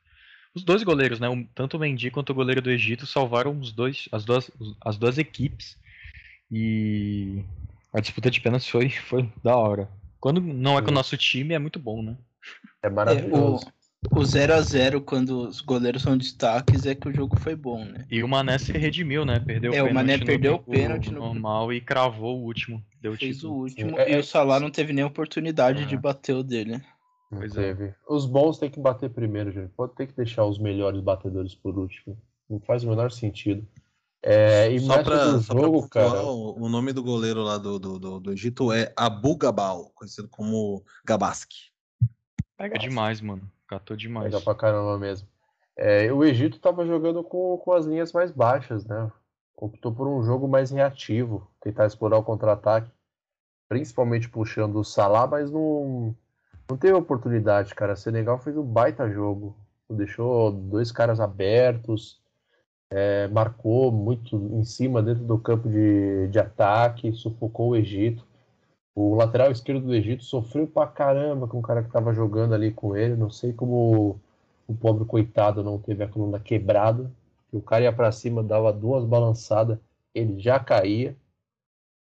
[0.56, 1.28] Os dois goleiros, né?
[1.54, 4.50] Tanto o Mendy quanto o goleiro do Egito salvaram os dois, as, duas,
[4.82, 5.78] as duas equipes.
[6.52, 7.44] E
[7.94, 9.90] a disputa de pênaltis foi, foi da hora.
[10.20, 12.16] Quando não é com o nosso time, é muito bom, né?
[12.82, 13.66] É É, o, maravilhoso.
[14.12, 18.06] o 0x0 quando os goleiros são destaques é que o jogo foi bom, né?
[18.10, 19.40] E o Mané se redimiu, né?
[19.40, 22.84] Perdeu É, o Mané perdeu o pênalti no- normal e cravou o último.
[23.02, 25.86] Deu Fez o último É, e é- o Salah não teve nem oportunidade É.
[25.86, 26.82] de bater o dele.
[27.32, 27.74] Não Pois é.
[27.74, 27.96] teve.
[28.08, 29.72] Os bons tem que bater primeiro, gente.
[29.72, 32.18] Pode ter que deixar os melhores batedores por último.
[32.50, 33.68] Não faz o menor sentido.
[34.22, 36.24] É, e Só mais pra, pra jogo, pontuar, cara.
[36.24, 40.84] o, nome do goleiro lá do, do, do, do Egito é Abu Gabal, conhecido como
[41.06, 41.72] Gabaski.
[42.58, 43.44] Pega demais, mano.
[43.68, 44.26] Catou demais.
[44.26, 45.28] Legal pra caramba mesmo.
[45.78, 49.12] É, o Egito tava jogando com, com as linhas mais baixas, né?
[49.56, 52.90] Optou por um jogo mais reativo, tentar explorar o contra-ataque,
[53.70, 56.16] principalmente puxando o Salah, mas não,
[56.70, 57.96] não teve oportunidade, cara.
[57.96, 59.56] Senegal fez um baita jogo,
[59.90, 62.20] deixou dois caras abertos,
[62.90, 68.26] é, marcou muito em cima dentro do campo de, de ataque, sufocou o Egito.
[68.96, 72.72] O lateral esquerdo do Egito sofreu pra caramba com o cara que tava jogando ali
[72.72, 73.16] com ele.
[73.16, 74.20] Não sei como
[74.68, 77.12] o pobre coitado não teve a coluna quebrada.
[77.52, 79.78] O cara ia pra cima, dava duas balançadas,
[80.14, 81.16] ele já caía.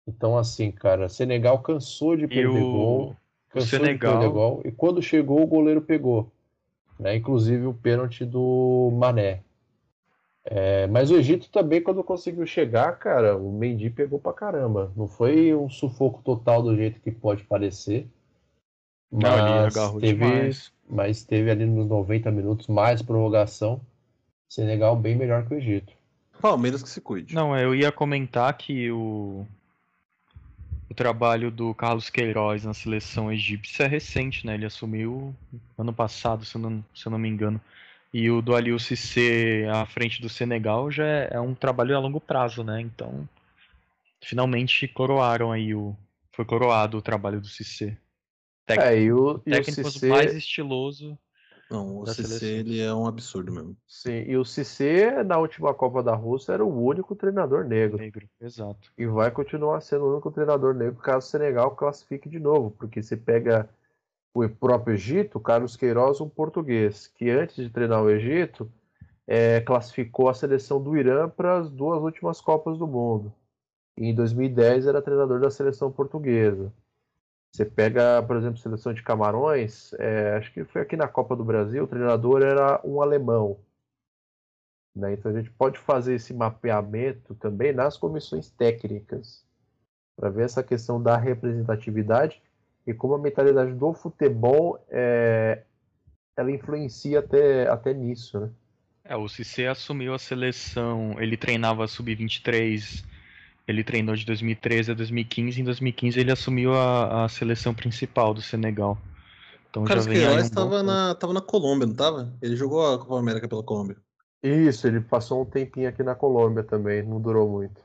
[0.07, 3.17] Então, assim, cara, Senegal cansou de perder o, gol.
[3.59, 4.31] O Senegal.
[4.33, 4.63] gol.
[4.65, 6.31] E quando chegou, o goleiro pegou.
[6.99, 7.17] Né?
[7.17, 9.41] Inclusive o pênalti do Mané.
[10.45, 14.93] É, mas o Egito também, quando conseguiu chegar, cara, o Mendy pegou pra caramba.
[14.95, 18.07] Não foi um sufoco total do jeito que pode parecer.
[19.11, 20.73] Não, Mas agarrou teve, demais.
[20.89, 23.81] mas teve ali nos 90 minutos mais prorrogação.
[24.49, 25.93] Senegal bem melhor que o Egito.
[26.41, 27.35] Palmeiras que se cuide.
[27.35, 29.47] Não, eu ia comentar que o,
[30.89, 34.55] o trabalho do Carlos Queiroz na seleção egípcia é recente, né?
[34.55, 35.35] Ele assumiu
[35.79, 37.61] ano passado, se eu não, se eu não me engano.
[38.13, 41.99] E o do Aliou Cissé à frente do Senegal já é, é um trabalho a
[41.99, 42.81] longo prazo, né?
[42.81, 43.29] Então,
[44.21, 45.97] finalmente coroaram aí o.
[46.33, 47.97] Foi coroado o trabalho do Cissé.
[48.67, 51.19] Técnico, É, e o, e o técnico Cissé, mais estiloso.
[51.71, 52.49] Não, o CC seleção.
[52.49, 53.77] ele é um absurdo mesmo.
[53.87, 57.99] sim, e o Cissé, na última Copa da Rússia, era o único treinador negro.
[57.99, 58.93] Negro, exato.
[58.97, 63.03] E vai continuar sendo o único treinador negro caso o Senegal classifique de novo, porque
[63.03, 63.69] você pega
[64.35, 68.71] o próprio Egito, Carlos Queiroz, um português, que antes de treinar o Egito,
[69.27, 73.33] é, classificou a seleção do Irã para as duas últimas Copas do Mundo.
[73.97, 76.73] E em 2010 era treinador da seleção portuguesa.
[77.55, 81.45] Você pega, por exemplo, seleção de Camarões, é, acho que foi aqui na Copa do
[81.45, 83.61] Brasil, o treinador era um alemão.
[84.93, 85.13] Né?
[85.13, 89.47] Então a gente pode fazer esse mapeamento também nas comissões técnicas,
[90.17, 92.43] para ver essa questão da representatividade
[92.85, 95.63] e como a mentalidade do futebol é,
[96.37, 98.41] ela influencia até, até nisso.
[98.41, 98.51] Né?
[99.05, 103.05] É, o Cissé assumiu a seleção, ele treinava a sub-23,
[103.67, 108.43] ele treinou de 2013 a 2015, em 2015 ele assumiu a, a seleção principal do
[108.43, 108.99] Senegal.
[109.71, 110.83] Então O já Carlos vem aí um bom tava tempo.
[110.83, 112.33] na, tava na Colômbia, não tava?
[112.41, 113.97] Ele jogou a Copa América pela Colômbia.
[114.43, 117.81] Isso, ele passou um tempinho aqui na Colômbia também, não durou muito.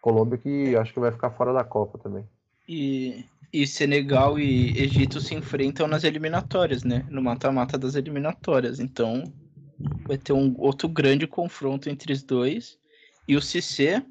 [0.00, 2.24] Colômbia que acho que vai ficar fora da Copa também.
[2.68, 7.06] E, e Senegal e Egito se enfrentam nas eliminatórias, né?
[7.10, 8.78] No mata-mata das eliminatórias.
[8.80, 9.24] Então
[10.06, 12.78] vai ter um outro grande confronto entre os dois.
[13.26, 14.04] E o Cissé,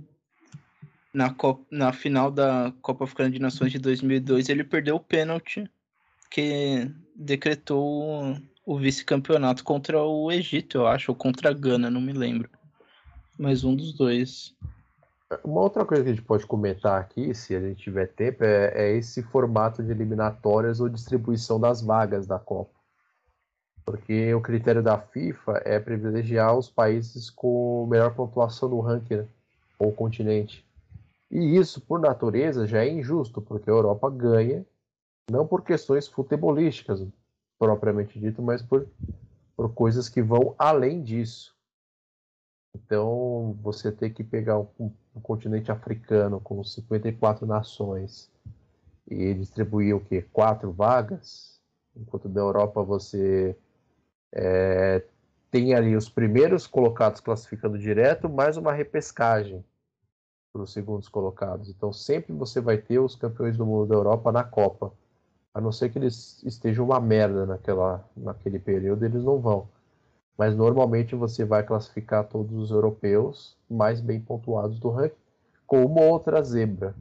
[1.13, 5.69] na, Copa, na final da Copa Africana de Nações de 2002, ele perdeu o pênalti
[6.29, 12.13] que decretou o, vice-campeonato contra o Egito, eu acho, ou contra a Gana, não me
[12.13, 12.49] lembro.
[13.37, 14.55] Mas um dos dois.
[15.43, 18.71] Uma outra coisa que a gente pode comentar aqui, se a gente tiver tempo, é,
[18.75, 22.71] é esse formato de eliminatórias ou distribuição das vagas da Copa.
[23.85, 29.27] Porque o critério da FIFA é privilegiar os países com melhor pontuação no ranking, né?
[29.79, 30.63] ou continente.
[31.31, 34.65] E isso, por natureza, já é injusto, porque a Europa ganha,
[35.29, 37.05] não por questões futebolísticas,
[37.57, 38.87] propriamente dito, mas por,
[39.55, 41.55] por coisas que vão além disso.
[42.75, 48.31] Então, você ter que pegar um, um continente africano com 54 nações
[49.07, 50.25] e distribuir o quê?
[50.33, 51.59] Quatro vagas,
[51.95, 53.55] enquanto da Europa você
[54.31, 55.03] é,
[55.51, 59.63] tem ali os primeiros colocados classificando direto, mais uma repescagem
[60.51, 61.69] para os segundos colocados.
[61.69, 64.91] Então, sempre você vai ter os campeões do mundo da Europa na Copa.
[65.53, 69.67] A não ser que eles estejam uma merda naquela, naquele período, eles não vão.
[70.37, 75.15] Mas normalmente você vai classificar todos os europeus mais bem pontuados do ranking
[75.67, 76.95] com uma outra zebra.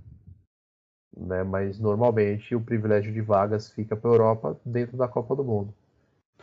[1.16, 1.42] Né?
[1.42, 5.72] Mas normalmente o privilégio de vagas fica para a Europa dentro da Copa do Mundo.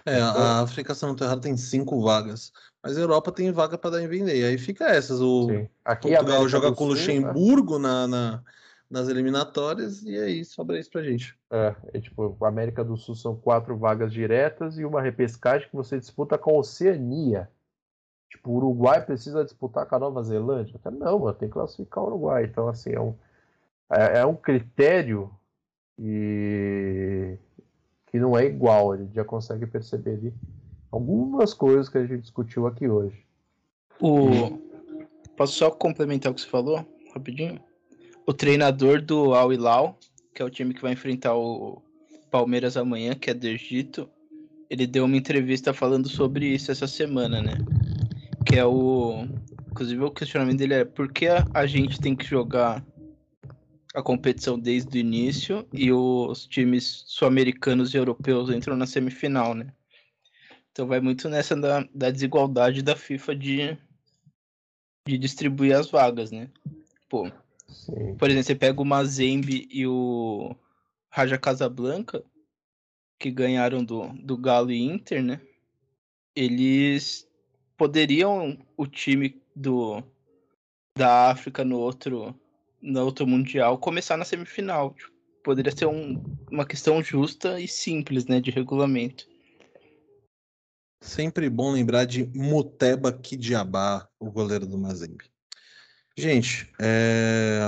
[0.06, 2.52] É, a África, se não errado, tem cinco vagas.
[2.84, 4.44] Mas a Europa tem vaga para dar em vender.
[4.46, 5.20] Aí fica essas.
[5.20, 5.50] O
[5.84, 8.44] Aqui Portugal joga com o Luxemburgo na, na,
[8.90, 11.36] nas eliminatórias e aí sobra isso pra gente.
[11.50, 15.76] É, é, tipo, a América do Sul são quatro vagas diretas e uma repescagem que
[15.76, 17.50] você disputa com a Oceania.
[18.30, 20.80] Tipo, o Uruguai precisa disputar com a Nova Zelândia?
[20.92, 22.46] Não, mano, tem que classificar o Uruguai.
[22.46, 23.16] Então, assim, é um,
[23.90, 25.32] é, é um critério
[25.98, 27.38] e
[28.16, 28.94] que não é igual.
[28.94, 30.34] A gente já consegue perceber ali
[30.90, 33.26] algumas coisas que a gente discutiu aqui hoje.
[34.00, 34.58] O...
[35.36, 37.60] Posso só complementar o que você falou, rapidinho?
[38.26, 40.00] O treinador do Al Hilal,
[40.34, 41.82] que é o time que vai enfrentar o
[42.32, 44.10] Palmeiras amanhã, que é do Egito,
[44.70, 47.58] ele deu uma entrevista falando sobre isso essa semana, né?
[48.46, 49.28] Que é o.
[49.70, 52.82] Inclusive, o questionamento dele é por que a gente tem que jogar
[53.96, 59.74] a competição desde o início e os times sul-americanos e europeus entram na semifinal, né?
[60.70, 63.78] Então vai muito nessa da, da desigualdade da FIFA de,
[65.08, 66.50] de distribuir as vagas, né?
[67.08, 67.32] Pô,
[67.70, 68.18] Sim.
[68.18, 70.54] por exemplo, você pega o Mazembe e o
[71.10, 72.22] Raja Casablanca,
[73.18, 75.40] que ganharam do, do Galo e Inter, né?
[76.36, 77.26] Eles
[77.78, 80.04] poderiam, o time do
[80.98, 82.36] da África no outro
[82.86, 84.94] no outro Mundial começar na semifinal.
[84.94, 85.12] Tipo,
[85.44, 89.28] poderia ser um, uma questão justa e simples, né, de regulamento.
[91.04, 95.26] Sempre bom lembrar de Muteba Kidiabá, o goleiro do Mazembe.
[96.18, 97.60] Gente, é...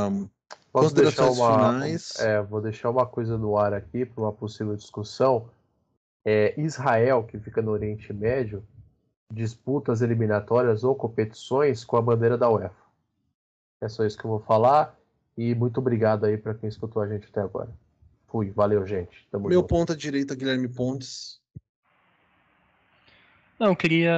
[0.72, 2.20] Posso deixar uma, finais.
[2.20, 5.50] É, vou deixar uma coisa no ar aqui para uma possível discussão.
[6.26, 8.66] É, Israel, que fica no Oriente Médio,
[9.32, 12.88] disputa as eliminatórias ou competições com a bandeira da UEFA.
[13.82, 14.97] É só isso que eu vou falar.
[15.38, 17.70] E muito obrigado aí para quem escutou a gente até agora.
[18.28, 19.28] Fui, valeu, gente.
[19.32, 19.70] Tamo Meu junto.
[19.70, 21.40] ponta direita, Guilherme Pontes.
[23.60, 24.16] Não, eu queria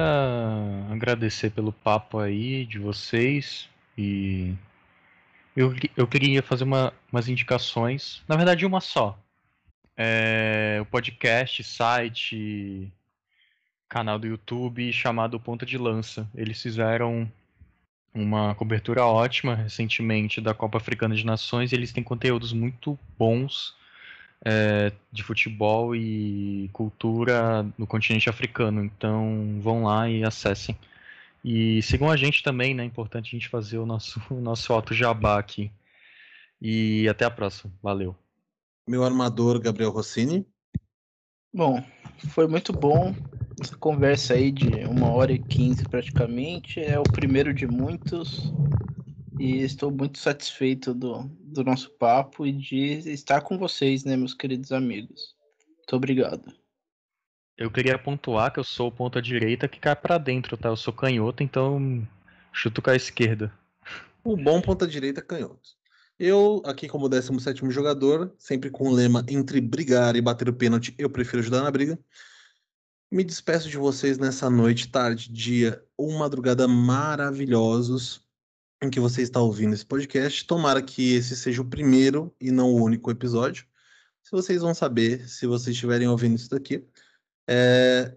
[0.90, 4.54] agradecer pelo papo aí de vocês e
[5.56, 9.18] eu, eu queria fazer uma, umas indicações, na verdade uma só.
[9.96, 12.92] É, o podcast, site,
[13.88, 16.28] canal do YouTube chamado Ponta de Lança.
[16.34, 17.30] Eles fizeram
[18.14, 21.72] uma cobertura ótima recentemente da Copa Africana de Nações.
[21.72, 23.74] E eles têm conteúdos muito bons
[24.44, 28.84] é, de futebol e cultura no continente africano.
[28.84, 30.76] Então vão lá e acessem.
[31.44, 32.82] E sigam a gente também, né?
[32.82, 35.70] É importante a gente fazer o nosso, o nosso auto jabá aqui.
[36.60, 37.72] E até a próxima.
[37.82, 38.14] Valeu.
[38.86, 40.46] Meu armador, Gabriel Rossini.
[41.52, 41.82] Bom,
[42.28, 43.14] foi muito bom
[43.60, 46.80] essa conversa aí de uma hora e quinze praticamente.
[46.80, 48.52] É o primeiro de muitos.
[49.38, 54.34] E estou muito satisfeito do, do nosso papo e de estar com vocês, né, meus
[54.34, 55.34] queridos amigos.
[55.78, 56.52] Muito obrigado.
[57.56, 60.68] Eu queria pontuar que eu sou o ponta direita que cai para dentro, tá?
[60.68, 62.06] Eu sou canhoto, então
[62.52, 63.52] chuto com a esquerda.
[64.22, 65.70] O bom ponta direita é canhoto.
[66.18, 70.94] Eu, aqui como 17 jogador, sempre com o lema entre brigar e bater o pênalti,
[70.98, 71.98] eu prefiro ajudar na briga.
[73.12, 78.24] Me despeço de vocês nessa noite, tarde, dia ou madrugada maravilhosos
[78.80, 80.46] em que você está ouvindo esse podcast.
[80.46, 83.66] Tomara que esse seja o primeiro e não o único episódio.
[84.22, 86.86] Se vocês vão saber, se vocês estiverem ouvindo isso daqui.
[87.48, 88.16] É,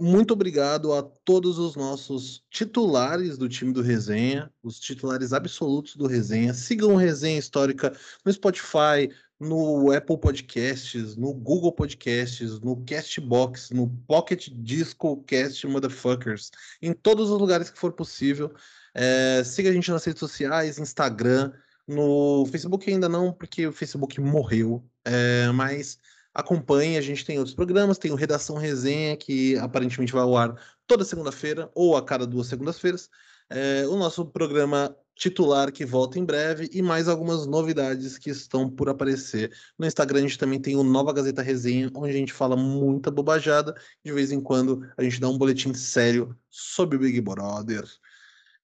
[0.00, 6.08] muito obrigado a todos os nossos titulares do time do Resenha, os titulares absolutos do
[6.08, 6.52] Resenha.
[6.52, 9.08] Sigam o Resenha Histórica no Spotify,
[9.38, 16.50] no Apple Podcasts, no Google Podcasts, no Castbox, no Pocket Disco Cast Motherfuckers,
[16.80, 18.52] em todos os lugares que for possível.
[18.94, 21.52] É, siga a gente nas redes sociais, Instagram,
[21.86, 25.98] no Facebook ainda não, porque o Facebook morreu, é, mas
[26.34, 30.60] Acompanhe, a gente tem outros programas, tem o Redação Resenha, que aparentemente vai ao ar
[30.84, 33.08] toda segunda-feira, ou a cada duas segundas-feiras.
[33.48, 38.68] É, o nosso programa titular que volta em breve e mais algumas novidades que estão
[38.68, 39.52] por aparecer.
[39.78, 43.10] No Instagram a gente também tem o Nova Gazeta Resenha, onde a gente fala muita
[43.10, 43.74] bobajada.
[44.04, 47.84] De vez em quando a gente dá um boletim sério sobre o Big Brother.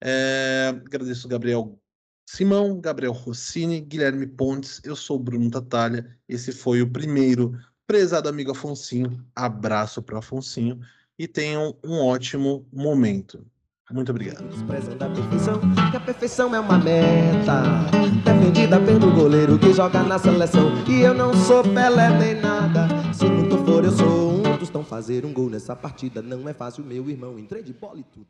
[0.01, 1.79] É, agradeço o Gabriel
[2.27, 6.17] Simão, Gabriel Rossini, Guilherme Pontes, eu sou Bruno Tatalha.
[6.29, 9.27] Esse foi o primeiro prezado amigo Afonsinho.
[9.35, 10.81] Abraço para Afonsinho
[11.19, 13.45] e tenham um ótimo momento.
[13.93, 14.47] Muito obrigado.
[14.49, 15.61] Desprezando a perfeição,
[15.91, 17.63] que a perfeição é uma meta
[18.25, 20.71] defendida pelo goleiro que joga na seleção.
[20.89, 22.89] E eu não sou Pelé nem nada.
[23.13, 26.53] Se muito for, eu sou um dos Tostão fazer um gol nessa partida não é
[26.55, 27.37] fácil, meu irmão.
[27.39, 28.27] Entrei de bola e tudo.